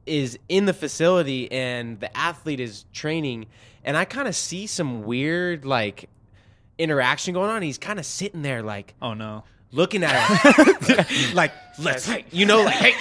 [0.06, 3.46] is in the facility and the athlete is training
[3.84, 6.10] and I kind of see some weird like
[6.78, 7.62] interaction going on.
[7.62, 9.44] He's kind of sitting there like Oh no.
[9.72, 12.94] looking at her like let's you know like hey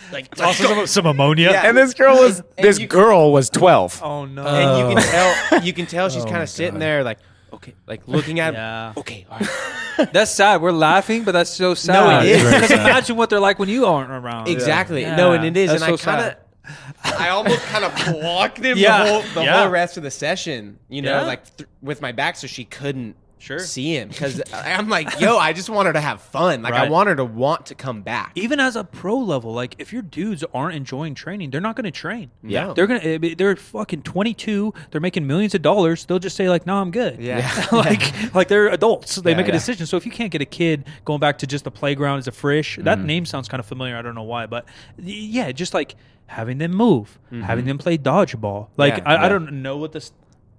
[0.12, 0.68] like let's go.
[0.74, 1.50] some, some ammonia.
[1.50, 1.68] Yeah.
[1.68, 4.00] And this girl was And this you- girl was twelve.
[4.02, 4.46] Oh no.
[4.46, 5.46] and you can Oh.
[5.50, 6.82] tell you can tell she's Oh kind of sitting God.
[6.82, 7.18] there like
[7.52, 8.92] okay like looking at Yeah.
[8.96, 10.12] okay all right.
[10.12, 10.60] That's sad.
[10.60, 11.94] We're laughing, but that's so sad.
[11.94, 12.44] No, it is.
[12.44, 14.48] Because imagine what they're like when you aren't around.
[14.48, 15.16] exactly Yeah.
[15.16, 16.32] no and it is That's and I so kind sad.
[16.32, 16.38] of
[17.20, 19.04] I almost kind of blocked him Yeah.
[19.04, 19.60] the whole the Yeah.
[19.62, 21.26] whole rest of the session you know Yeah.
[21.26, 23.58] like th- with my back so she couldn't Sure.
[23.58, 26.88] see him because I'm like yo I just want her to have fun like I
[26.88, 30.02] want her to want to come back Even as a pro level, like if your
[30.02, 32.30] dudes aren't enjoying training, they're not going to train.
[32.42, 32.72] Yeah.
[32.74, 33.00] they're gonna.
[33.00, 34.72] eh, They're fucking twenty two.
[34.90, 36.06] They're making millions of dollars.
[36.06, 37.66] They'll just say like, "No, I'm good." Yeah.
[37.72, 39.16] like like they're adults.
[39.16, 39.52] They Yeah, make a yeah.
[39.52, 39.86] decision.
[39.86, 42.32] So if you can't get a kid going back to just the playground as a
[42.32, 43.96] Frisch, that name sounds kind of familiar.
[43.96, 44.64] I don't know why, but
[44.98, 45.94] yeah, just like
[46.26, 48.68] having them move, having them play dodgeball.
[48.76, 50.12] Like Yeah, I, I don't know what this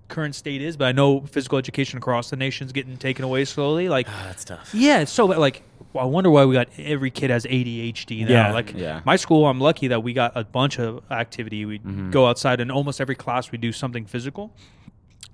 [0.07, 3.89] current state is, but I know physical education across the nation's getting taken away slowly.
[3.89, 4.69] Like oh, That's tough.
[4.73, 5.63] yeah, it's so like
[5.95, 8.31] I wonder why we got every kid has ADHD now.
[8.31, 8.53] Yeah.
[8.53, 9.01] Like Yeah.
[9.05, 11.65] my school, I'm lucky that we got a bunch of activity.
[11.65, 12.11] We Mm-hmm.
[12.11, 14.51] go outside, and almost every class we do something physical.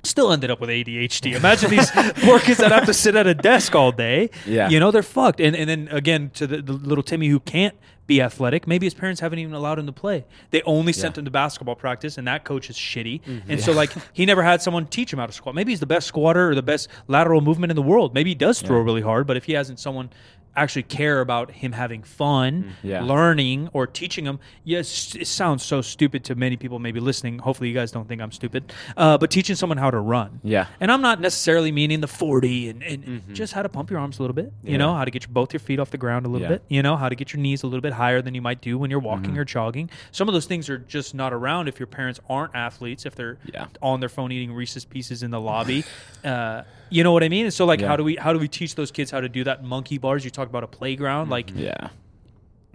[0.04, 1.36] Still ended up with ADHD.
[1.36, 4.30] Imagine these poor kids that have to sit at a desk all day.
[4.46, 4.70] Yeah.
[4.70, 5.40] you know they're fucked.
[5.40, 7.76] And and then again to the, the little Timmy who can't
[8.06, 8.68] be athletic.
[8.68, 10.26] Maybe his parents haven't even allowed him to play.
[10.52, 13.22] They only sent him to basketball practice, and that coach is shitty.
[13.24, 13.52] Mm-hmm.
[13.52, 15.56] And so like he never had someone teach him how to squat.
[15.56, 18.14] Maybe he's the best squatter or the best lateral movement in the world.
[18.14, 20.10] Maybe he does throw really hard, but if he hasn't someone
[20.56, 23.02] actually care about him having fun, Yeah.
[23.04, 27.40] learning, or teaching him, yes, it sounds so stupid to many people maybe listening.
[27.40, 28.72] Hopefully, you guys don't think I'm stupid.
[28.96, 30.68] Uh, but teaching someone how to run, Yeah.
[30.80, 34.20] and I'm not necessarily meaning the 40 and, and just how to pump your arms
[34.20, 34.54] a little bit.
[34.64, 36.54] You know, how to get your, both your feet off the ground a little Yeah.
[36.56, 36.64] bit.
[36.70, 38.78] You know, how to get your knees a little bit higher than you might do
[38.78, 39.40] when you're walking Mm-hmm.
[39.40, 39.90] or jogging.
[40.12, 43.38] Some of those things are just not around if your parents aren't athletes, if they're
[43.54, 43.66] Yeah.
[43.82, 45.84] on their phone eating Reese's Pieces in the lobby.
[46.24, 47.46] uh, you know what I mean?
[47.46, 47.88] And so, like, Yeah.
[47.88, 49.64] how do we how do we teach those kids how to do that?
[49.64, 50.24] Monkey bars.
[50.26, 51.52] You talk about a playground, like.
[51.56, 51.90] Yeah.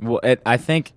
[0.01, 0.93] Well, it, I think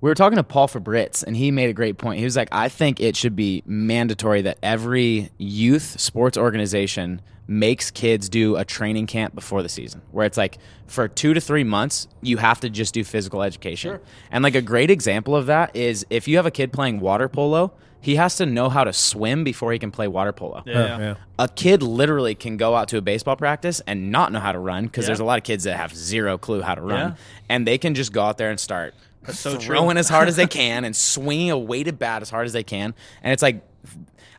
[0.00, 2.18] we were talking to Paul Fabritz, and he made a great point.
[2.18, 7.20] He was like, I think it should be mandatory that every youth sports organization
[7.50, 11.40] makes kids do a training camp before the season, where it's like for two to
[11.40, 13.98] three months, you have to just do physical education.
[14.30, 17.26] And like a great example of that is if you have a kid playing water
[17.28, 20.98] polo, he has to know how to swim before he can play water polo Yeah.
[20.98, 21.14] yeah.
[21.38, 24.58] a kid literally can go out to a baseball practice and not know how to
[24.58, 25.08] run because Yeah.
[25.08, 27.14] there's a lot of kids that have zero clue how to run, Yeah.
[27.48, 28.94] and they can just go out there and start
[29.32, 29.60] so true.
[29.60, 32.64] throwing as hard as they can and swinging a weighted bat as hard as they
[32.64, 33.62] can, and it's like.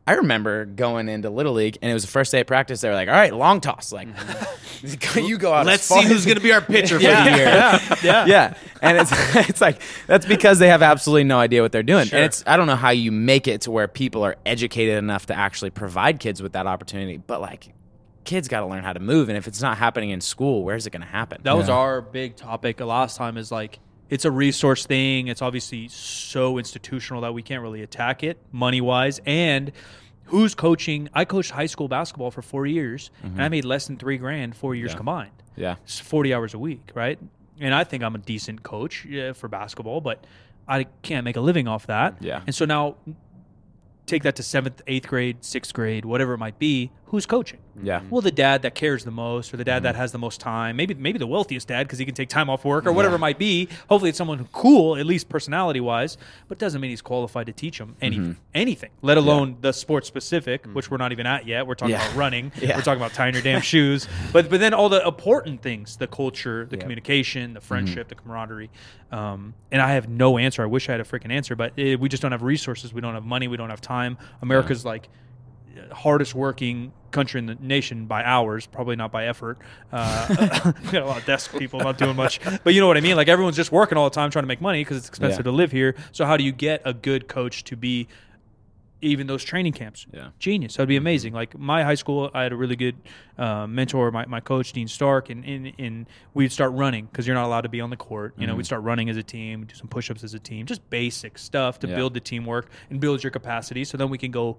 [0.10, 2.82] I remember going into Little League, and it was the first day of practice.
[2.82, 3.91] They were like, "All right, long toss.
[3.91, 4.07] Like,
[5.16, 5.68] you go out.
[5.68, 8.26] let's as far see who's going to be our pitcher for the year yeah, yeah.
[8.28, 9.12] yeah, and it's
[9.49, 12.07] it's like that's because they have absolutely no idea what they're doing.
[12.07, 12.18] Sure.
[12.18, 15.28] And it's I don't know how you make it to where people are educated enough
[15.28, 17.72] to actually provide kids with that opportunity, but like
[18.24, 20.88] kids got to learn how to move, and if it's not happening in school, where's
[20.88, 21.41] it going to happen?
[21.43, 21.76] That was Yeah.
[21.76, 23.38] our big topic last time.
[23.38, 23.78] Is like
[24.10, 25.28] it's a resource thing.
[25.28, 29.20] It's obviously so institutional that we can't really attack it money wise.
[29.26, 29.72] And
[30.26, 31.10] who's coaching?
[31.14, 33.41] I coached high school basketball for four years, and mm-hmm.
[33.41, 34.97] I made less than three grand four years Yeah.
[34.97, 35.32] combined.
[35.55, 37.20] yeah, It's forty hours a week, right?
[37.60, 40.24] And I think I'm a decent coach yeah, for basketball, but
[40.68, 42.16] I can't make a living off that.
[42.22, 42.41] Yeah.
[42.45, 42.95] And so now
[44.05, 46.91] take that to seventh, eighth grade, sixth grade, whatever it might be.
[47.10, 47.60] Who's coaching?
[47.82, 50.39] yeah, Well, the dad that cares the most, or the dad that has the most
[50.41, 53.16] time, maybe maybe the wealthiest dad because he can take time off work or whatever
[53.16, 53.68] it might be.
[53.88, 57.53] Hopefully, it's someone cool, at least personality wise, but it doesn't mean he's qualified to
[57.53, 61.66] teach them any anything, let alone the sport specific, which we're not even at yet.
[61.66, 62.05] We're talking Yeah.
[62.05, 62.76] about running, Yeah.
[62.76, 66.07] we're talking about tying your damn shoes, but but then all the important things, the
[66.07, 68.70] culture, the communication, the friendship, the camaraderie,
[69.12, 70.62] um, and I have no answer.
[70.62, 72.93] I wish I had a freaking answer, but eh, we just don't have resources.
[72.93, 73.47] We don't have money.
[73.47, 74.18] We don't have time.
[74.41, 75.07] America's like
[75.91, 79.57] hardest working country in the nation by hours, probably not by effort.
[79.91, 82.97] Uh, we got a lot of desk people not doing much, but you know what
[82.97, 83.15] I mean.
[83.15, 85.43] Like everyone's just working all the time trying to make money because it's expensive Yeah.
[85.43, 85.95] to live here.
[86.11, 88.07] So how do you get a good coach to be
[89.01, 90.05] even those training camps?
[90.13, 90.30] Yeah.
[90.39, 90.76] Genius.
[90.76, 91.34] That'd be amazing.
[91.34, 92.97] Like my high school, I had a really good
[93.38, 97.36] uh, mentor, my, my coach Dean Stark, and, and, and we'd start running because you're
[97.36, 98.34] not allowed to be on the court.
[98.38, 100.88] You know, we'd start running as a team, do some push-ups as a team, just
[100.89, 101.95] basic stuff to Yeah.
[101.95, 103.84] build the teamwork and build your capacity.
[103.86, 104.57] So then we can go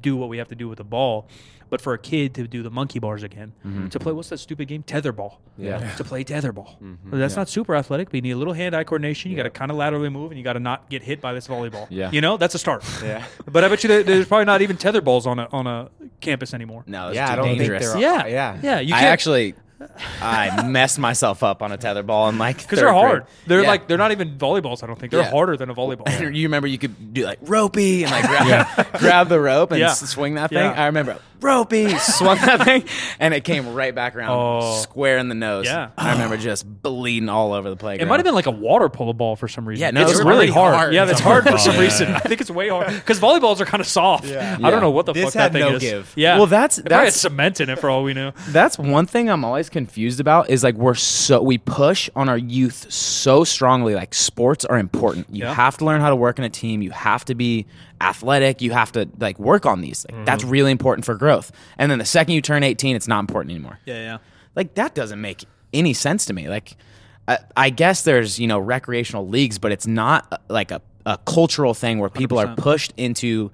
[0.00, 1.28] do what we have to do with the ball.
[1.70, 3.88] But for a kid to do the monkey bars again, mm-hmm.
[3.88, 4.82] to play what's that stupid game?
[4.82, 5.34] Tetherball.
[5.58, 5.94] Yeah.
[5.96, 6.80] To play tetherball.
[6.80, 7.18] Mm-hmm.
[7.18, 9.30] That's not super athletic, but you need a little hand eye coordination.
[9.30, 11.34] You got to kind of laterally move and you got to not get hit by
[11.34, 11.86] this volleyball.
[11.90, 12.10] Yeah.
[12.10, 12.84] You know, that's a start.
[13.02, 13.22] Yeah.
[13.46, 15.90] But I bet you there- there's probably not even tether balls on a on a
[16.20, 16.84] campus anymore.
[16.86, 17.92] No, it's Yeah, too I don't think dangerous.
[17.92, 18.26] they're- Yeah.
[18.26, 18.58] yeah.
[18.62, 18.80] Yeah.
[18.80, 19.54] You I can't, actually,
[20.20, 23.22] I messed myself up on a tetherball and like because they're hard.
[23.22, 23.32] grade.
[23.46, 23.68] They're Yeah.
[23.68, 24.82] like they're not even volleyballs.
[24.82, 25.30] I don't think they're Yeah.
[25.30, 26.08] harder than a volleyball.
[26.34, 30.34] you remember you could do like ropey and like grab, grab the rope and swing
[30.34, 30.58] that thing.
[30.58, 32.84] I remember ropey swung that thing
[33.20, 34.78] and it came right back around Oh.
[34.80, 35.66] square in the nose.
[35.66, 35.90] Yeah.
[35.96, 38.06] I remember just bleeding all over the playground.
[38.06, 39.80] It might have been like a water polo ball for some reason.
[39.82, 40.74] Yeah, no, it's it's really really hard.
[40.74, 40.94] hard.
[40.94, 42.08] Yeah, that's It's hard hard for some ball, reason.
[42.14, 44.26] I think it's way hard because volleyballs are kind of soft.
[44.26, 44.58] Yeah.
[44.62, 45.80] I don't know what the This fuck that had thing no is.
[45.82, 46.12] give.
[46.16, 48.32] Yeah, Well, that's- It probably had that's- cement in it for all we know.
[48.48, 52.38] That's one thing I'm always confused about is like we're so we push on our
[52.38, 55.26] youth so strongly like sports are important.
[55.30, 55.54] You Yeah.
[55.54, 56.82] have to learn how to work in a team.
[56.82, 57.66] You have to be
[58.00, 58.62] athletic.
[58.62, 60.06] You have to like work on these.
[60.10, 61.52] Like that's really important for growth.
[61.76, 63.78] And then the second you turn 18, it's not important anymore.
[63.84, 64.18] Yeah, yeah.
[64.54, 66.48] Like that doesn't make any sense to me.
[66.48, 66.76] Like
[67.26, 71.18] I, I guess there's, you know, recreational leagues, but it's not uh, like a, a
[71.18, 72.56] cultural thing where people are 100%.
[72.56, 73.50] pushed into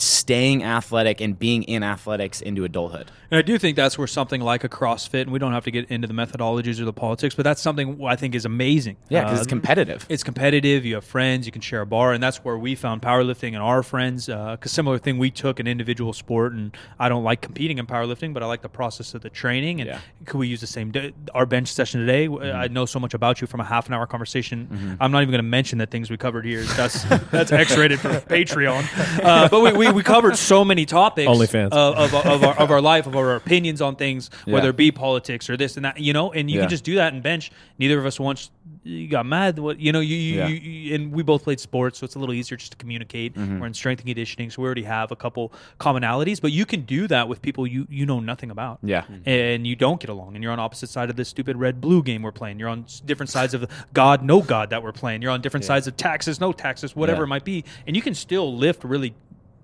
[0.00, 3.10] staying athletic and being in athletics into adulthood.
[3.30, 5.70] And I do think that's where something like a CrossFit, and we don't have to
[5.70, 8.96] get into the methodologies or the politics, but that's something I think is amazing.
[9.08, 10.06] Yeah, because Uh, it's competitive.
[10.08, 10.84] It's competitive.
[10.84, 11.46] You have friends.
[11.46, 14.26] You can share a bar, and that's where we found powerlifting and our friends.
[14.26, 18.32] Because similar thing, we took an individual sport, and I don't like competing in powerlifting,
[18.34, 19.80] but I like the process of the training.
[19.80, 19.98] And Yeah.
[20.24, 21.12] could we use the same day?
[21.34, 22.26] Our bench session today.
[22.52, 24.96] I know so much about you from a half an hour conversation.
[25.00, 26.62] I'm not even going to mention the things we covered here.
[26.62, 28.84] That's that's X-rated for Patreon.
[29.22, 31.28] Uh, but we, we, we covered so many topics.
[31.30, 31.70] OnlyFans.
[31.72, 34.90] of, of, of, our, of our life, of our opinions on things, whether it be
[34.90, 36.62] politics or this and that, you know, and you Yeah.
[36.62, 37.50] can just do that in bench.
[37.78, 38.50] Neither of us once
[38.82, 39.58] you got mad.
[39.58, 40.46] What you know, you, you, Yeah.
[40.48, 43.34] you, you and we both played sports, so it's a little easier just to communicate.
[43.34, 43.58] Mm-hmm.
[43.60, 46.40] We're in strength and conditioning, so we already have a couple commonalities.
[46.40, 48.78] But you can do that with people you you know nothing about.
[48.82, 49.04] Yeah.
[49.26, 52.02] and you don't get along, and you're on opposite side of this stupid red blue
[52.02, 52.58] game we're playing.
[52.58, 55.20] You're on different sides of God no God that we're playing.
[55.22, 57.24] You're on different sides of taxes no taxes, whatever Yeah.
[57.24, 59.14] it might be, and you can still lift really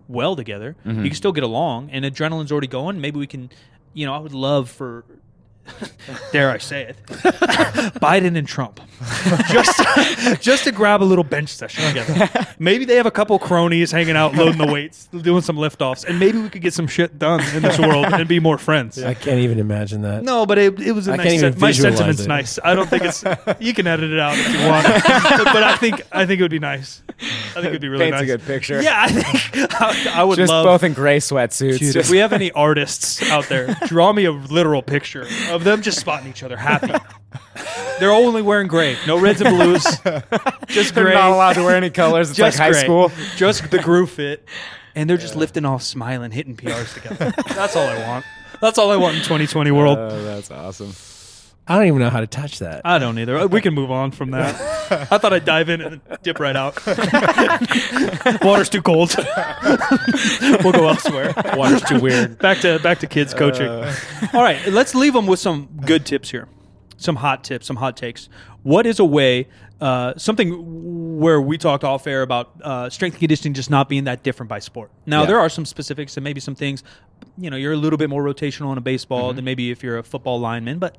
[0.08, 0.76] well together.
[0.84, 1.04] Mm-hmm.
[1.04, 3.00] You can still get along, and adrenaline's already going.
[3.00, 3.50] Maybe we can,
[3.94, 5.04] you know, I would love for,
[6.32, 6.96] dare I say it,
[8.00, 8.80] Biden and Trump,
[9.50, 12.28] just just to grab a little bench session together.
[12.58, 16.18] Maybe they have a couple cronies hanging out, loading the weights, doing some liftoffs, and
[16.18, 19.02] maybe we could get some shit done in this world and be more friends.
[19.02, 20.22] I can't even imagine that.
[20.22, 21.40] No, but it, it was a I nice.
[21.40, 22.28] can't sen- my sentiment's it.
[22.28, 22.58] nice.
[22.64, 23.24] I don't think it's.
[23.60, 26.44] You can edit it out if you want, but, but I think I think it
[26.44, 27.02] would be nice.
[27.18, 28.22] I think it would be really Paints nice.
[28.24, 28.82] a good picture.
[28.82, 30.64] Yeah, I think I, I would Just love.
[30.64, 31.78] both in gray sweatsuits.
[31.78, 35.24] Dude, just if we have any artists out there, draw me a literal picture
[35.56, 36.92] of them just spotting each other happy.
[37.98, 39.82] They're only wearing gray, no reds and blues,
[40.68, 42.30] just they're not allowed to wear any colors.
[42.30, 42.84] It's just like high gray.
[42.84, 43.10] school.
[43.36, 44.46] just the groove fit,
[44.94, 47.32] and they're just lifting off, smiling, hitting PRs together.
[47.54, 48.24] That's all I want.
[48.60, 49.98] That's all I want in 2020 world.
[49.98, 50.92] Oh, that's awesome.
[51.68, 52.82] I don't even know how to touch that.
[52.84, 53.46] I don't either.
[53.48, 54.54] We can move on from that.
[55.10, 56.76] I thought I'd dive in and dip right out.
[58.42, 59.14] Water's too cold.
[60.62, 61.34] we'll go elsewhere.
[61.56, 62.38] Water's too weird.
[62.38, 63.68] Back to back to kids coaching.
[63.68, 66.48] All right, let's leave them with some good tips here.
[66.98, 68.28] Some hot tips, some hot takes.
[68.62, 69.48] What is a way,
[69.80, 74.04] uh, something where we talked off air about uh, strength and conditioning just not being
[74.04, 74.90] that different by sport?
[75.04, 75.26] Now, Yeah.
[75.26, 76.82] there are some specifics and maybe some things,
[77.36, 79.36] you know, you're a little bit more rotational in a baseball Mm-hmm.
[79.36, 80.96] than maybe if you're a football lineman, but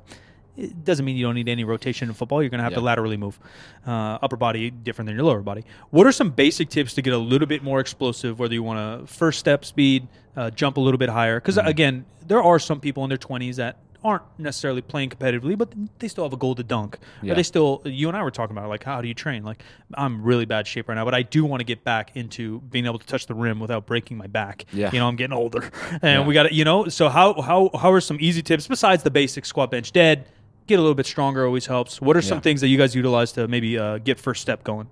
[0.58, 2.42] it doesn't mean you don't need any rotation in football.
[2.42, 3.38] You're going to have to laterally move.
[3.86, 5.64] Uh, upper body different than your lower body.
[5.90, 8.78] What are some basic tips to get a little bit more explosive, whether you want
[9.08, 11.38] to first step speed, uh, jump a little bit higher?
[11.40, 11.68] Because, Mm-hmm.
[11.68, 16.06] again, there are some people in their 20s that aren't necessarily playing competitively, but they
[16.06, 16.98] still have a goal to dunk.
[17.20, 17.32] Yeah.
[17.32, 19.42] Or they still, you and I were talking about, like, how do you train?
[19.42, 19.62] Like,
[19.94, 22.86] I'm really bad shape right now, but I do want to get back into being
[22.86, 24.66] able to touch the rim without breaking my back.
[24.72, 24.90] Yeah.
[24.92, 25.68] You know, I'm getting older.
[26.02, 26.26] And Yeah.
[26.26, 29.10] we got to, you know, so how, how, how are some easy tips besides the
[29.10, 30.26] basic squat, bench, dead?
[30.68, 32.00] Get a little bit stronger always helps.
[32.00, 32.42] What are some Yeah.
[32.42, 34.86] things that you guys utilize to maybe uh, get first step going?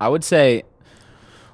[0.00, 0.62] I would say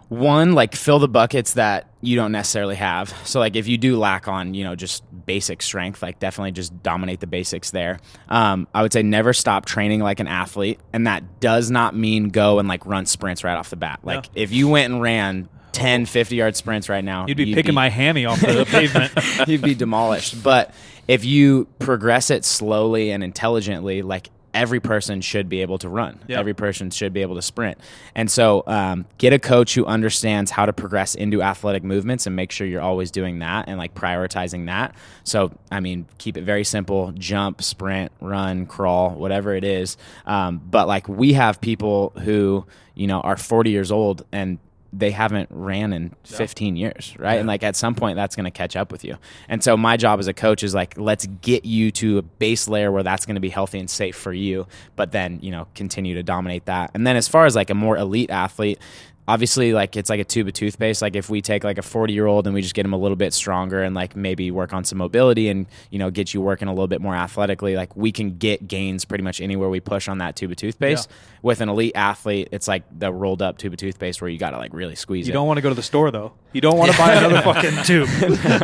[0.09, 3.12] one like fill the buckets that you don't necessarily have.
[3.24, 6.80] So like if you do lack on, you know, just basic strength, like definitely just
[6.82, 7.99] dominate the basics there.
[8.28, 12.28] Um, I would say never stop training like an athlete, and that does not mean
[12.28, 13.99] go and like run sprints right off the bat.
[14.05, 17.74] Like if you went and ran 10, 50 yard sprints right now, You'd be picking
[17.74, 19.12] my hammy off the pavement.
[19.49, 20.43] you'd be demolished.
[20.43, 20.74] But
[21.07, 26.18] if you progress it slowly and intelligently, like every person should be able to run.
[26.27, 26.39] Yeah.
[26.39, 27.77] Every person should be able to sprint.
[28.14, 32.35] And so um, get a coach who understands how to progress into athletic movements and
[32.35, 34.95] make sure you're always doing that and like prioritizing that.
[35.24, 39.99] So, I mean, keep it very simple jump, sprint, run, crawl, whatever it is.
[40.24, 42.64] Um, but like we have people who,
[42.95, 44.59] you know, are 40 years old and
[44.99, 47.38] they haven't ran in 15 years, right?
[47.38, 49.16] And like at some point that's going to catch up with you.
[49.49, 52.66] And so my job as a coach is like let's get you to a base
[52.68, 54.66] layer where that's going to be healthy and safe for you,
[54.97, 56.90] but then, you know, continue to dominate that.
[56.94, 58.78] And then as far as like a more elite athlete,
[59.29, 62.12] obviously like it's like a tube of toothpaste like if we take like a 40
[62.12, 64.72] year old and we just get him a little bit stronger and like maybe work
[64.72, 67.95] on some mobility and you know get you working a little bit more athletically like
[67.97, 71.09] we can get gains pretty much anywhere we push on that tube of toothpaste
[71.43, 74.51] with an elite athlete it's like the rolled up tube of toothpaste where you got
[74.51, 76.33] to like really squeeze You it don't want to go to the store though.
[76.53, 78.09] You don't want to buy another fucking tube.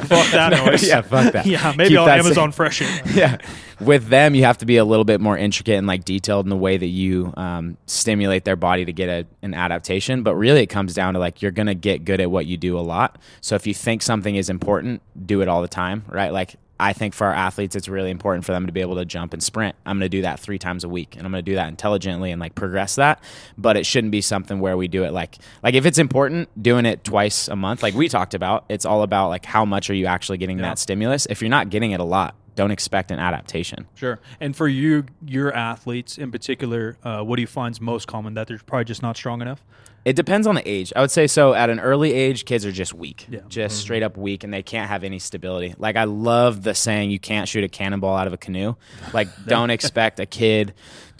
[0.06, 0.86] fuck that noise.
[0.86, 2.52] yeah fuck that Yeah, maybe Keep on Amazon.
[2.52, 2.80] Fresh
[3.14, 3.38] yeah.
[3.80, 6.50] With them, you have to be a little bit more intricate and like detailed in
[6.50, 10.22] the way that you um, stimulate their body to get a, an adaptation.
[10.22, 12.78] But really, it comes down to like you're gonna get good at what you do
[12.78, 13.18] a lot.
[13.40, 16.32] So if you think something is important, do it all the time, right?
[16.32, 19.04] Like I think for our athletes, it's really important for them to be able to
[19.04, 19.76] jump and sprint.
[19.86, 21.68] I'm going to do that three times a week, and I'm going to do that
[21.68, 23.22] intelligently and like progress that.
[23.56, 26.84] But it shouldn't be something where we do it like like if it's important, doing
[26.84, 28.64] it twice a month, like we talked about.
[28.68, 31.26] It's all about like how much are you actually getting that stimulus.
[31.30, 33.86] If you're not getting it a lot, don't expect an adaptation.
[33.94, 34.18] Sure.
[34.40, 38.34] And for you, your athletes in particular, uh, what do you find is most common
[38.34, 39.64] that they're probably just not strong enough?
[40.04, 40.92] It depends on the age.
[40.96, 41.54] I would say so.
[41.54, 43.38] At an early age, kids are just weak, Yeah.
[43.40, 43.48] Mm-hmm.
[43.48, 45.74] just straight up weak, and they can't have any stability.
[45.78, 48.74] Like I love the saying, "You can't shoot a cannonball out of a canoe."
[49.12, 50.74] Like, don't expect a kid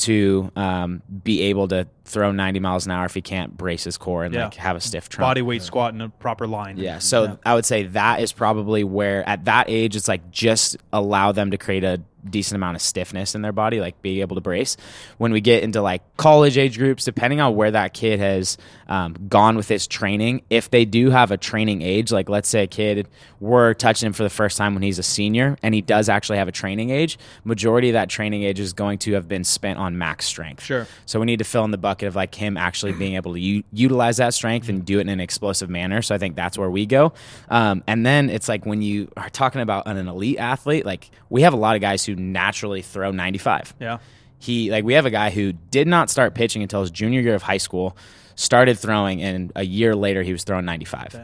[0.05, 3.96] to um, be able to throw 90 miles an hour if he can't brace his
[3.96, 4.44] core and Yeah.
[4.44, 5.28] like have a stiff trunk.
[5.28, 6.76] Body weight squat in a proper line.
[6.76, 6.98] Yeah.
[6.98, 11.32] So I would say that is probably where at that age it's like just allow
[11.32, 14.40] them to create a decent amount of stiffness in their body, like being able to
[14.40, 14.76] brace.
[15.18, 18.59] When we get into like college age groups, depending on where that kid has
[18.93, 22.64] um, gone with his training, if they do have a training age, like let's say
[22.64, 23.09] a kid
[23.40, 26.36] we're touching him for the first time when he's a senior and he does actually
[26.36, 29.78] have a training age, majority of that training age is going to have been spent
[29.78, 30.62] on max strength.
[30.62, 30.86] Sure.
[31.07, 33.40] So we need to fill in the bucket of like him actually being able to
[33.40, 36.03] u- utilize that strength and do it in an explosive manner.
[36.03, 37.14] So I think that's where we go.
[37.49, 41.11] Um, and then it's like when you are talking about an, an elite athlete, like
[41.30, 43.72] we have a lot of guys who naturally throw 95.
[43.80, 44.01] Yeah.
[44.38, 47.34] He like we have a guy who did not start pitching until his junior year
[47.34, 47.97] of high school.
[48.35, 51.18] Started throwing, and a year later he was throwing 95.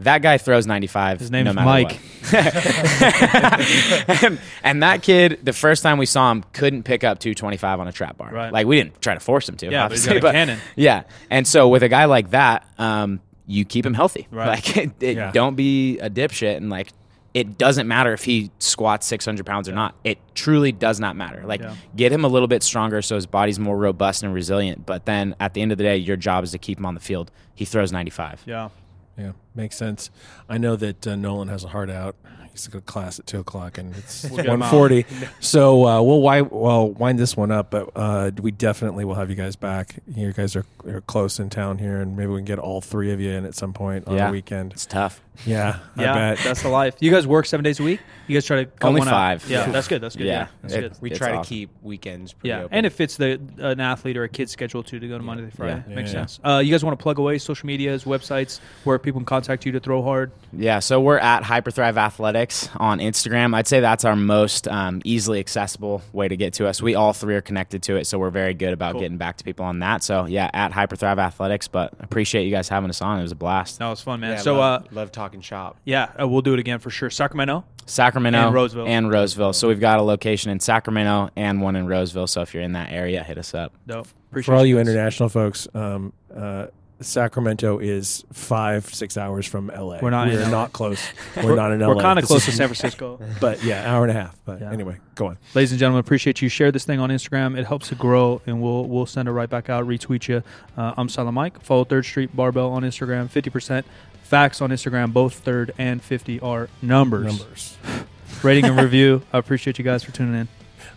[0.00, 1.20] That guy throws 95.
[1.20, 2.00] His name's no matter Mike.
[4.22, 7.88] and, and that kid, the first time we saw him, couldn't pick up 225 on
[7.88, 8.30] a trap bar.
[8.32, 8.52] Right.
[8.52, 9.66] Like we didn't try to force him to.
[9.70, 10.58] Yeah, but he's obviously, got a cannon.
[10.76, 14.26] Yeah, and so with a guy like that, um, you keep him healthy.
[14.30, 14.48] Right.
[14.48, 15.30] Like, it, it- Yeah.
[15.32, 16.92] don't be a dipshit and like.
[17.34, 19.94] It doesn't matter if he squats 600 pounds or not.
[20.02, 21.42] It truly does not matter.
[21.46, 21.74] Like, Yeah.
[21.94, 24.86] get him a little bit stronger so his body's more robust and resilient.
[24.86, 26.94] But then at the end of the day, your job is to keep him on
[26.94, 27.30] the field.
[27.54, 28.42] He throws 95.
[28.46, 28.70] Yeah.
[29.18, 30.10] Yeah, makes sense.
[30.48, 32.16] I know that uh, Nolan has a heart out.
[32.50, 35.04] He's to go to class at two o'clock, and it's We'll get him one forty.
[35.40, 39.28] So uh, we'll wind, well wind this one up, but uh, we definitely will have
[39.30, 39.96] you guys back.
[40.12, 43.12] You guys are, are close in town here, and maybe we can get all three
[43.12, 44.26] of you in at some point on Yeah.
[44.26, 44.72] the weekend.
[44.72, 45.20] It's tough.
[45.46, 46.12] Yeah, Yeah.
[46.12, 46.38] I bet.
[46.42, 46.96] That's the life.
[46.98, 48.00] You guys work seven days a week?
[48.26, 49.12] You guys try to cut Only one out?
[49.12, 49.48] five.
[49.48, 49.70] Yeah, Yeah.
[49.70, 50.00] that's good.
[50.00, 50.26] That's good.
[50.26, 50.32] Yeah.
[50.32, 50.46] Yeah.
[50.62, 50.92] That's It- good.
[51.00, 51.48] We It's try to awesome.
[51.48, 52.76] keep weekends pretty Yeah, open.
[52.76, 55.44] and if it's the an athlete or a kid's schedule too to go to Monday
[55.44, 55.94] through Friday, Yeah.
[55.94, 56.26] makes Yeah.
[56.26, 56.40] sense.
[56.42, 59.72] Uh, you guys want to plug away social medias, websites where people can contact you
[59.72, 60.30] to throw hard?
[60.52, 63.54] Yeah, so we're at Hyperthrive Athletics on Instagram.
[63.54, 66.80] I'd say that's our most um, easily accessible way to get to us.
[66.82, 69.00] We all three are connected to it, so we're very good about Cool.
[69.02, 70.02] getting back to people on that.
[70.02, 71.68] So yeah, at Hyperthrive Athletics.
[71.68, 73.18] But appreciate you guys having us on.
[73.18, 73.80] It was a blast.
[73.80, 74.32] No, it was fun, man.
[74.32, 75.76] Yeah, so, love, uh, love talking shop.
[75.84, 77.10] yeah, uh, we'll do it again for sure.
[77.10, 77.64] Sacramento.
[77.86, 78.86] Sacramento And Roseville.
[78.86, 79.54] and Roseville.
[79.54, 82.26] So we've got a location in Sacramento and one in Roseville.
[82.26, 83.72] So if you're in that area, hit us up.
[83.86, 84.06] Dope.
[84.30, 84.88] Appreciate For all you guys.
[84.88, 86.66] international folks, um, uh,
[87.00, 89.98] Sacramento is five six hours from LA.
[90.02, 90.48] We're not We're LA.
[90.50, 91.00] not close.
[91.36, 91.88] We're, not in LA.
[91.88, 93.20] We're kind of close to San Francisco.
[93.40, 94.36] but yeah, hour and a half.
[94.44, 94.72] But Yeah.
[94.72, 95.38] anyway, go on.
[95.54, 96.48] Ladies and gentlemen, appreciate you.
[96.48, 97.56] Share this thing on Instagram.
[97.56, 99.86] It helps to grow, and we'll we'll send it right back out.
[99.86, 100.42] Retweet you.
[100.76, 101.62] Uh, I'm Silent Mike.
[101.62, 103.30] Follow Third Street Barbell on Instagram.
[103.30, 103.86] Fifty percent
[104.24, 105.12] facts on Instagram.
[105.12, 107.24] Both third and fifty are numbers.
[107.38, 107.76] Numbers.
[108.42, 109.22] Rating and review.
[109.32, 110.48] I appreciate you guys for tuning in.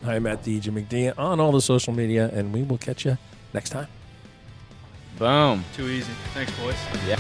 [0.04, 3.18] I'm at the Jim McD on all the social media, and we will catch you
[3.54, 3.88] next time.
[5.22, 5.64] Boom.
[5.76, 6.12] Too easy.
[6.34, 6.76] Thanks, boys.
[7.08, 7.20] Yeah.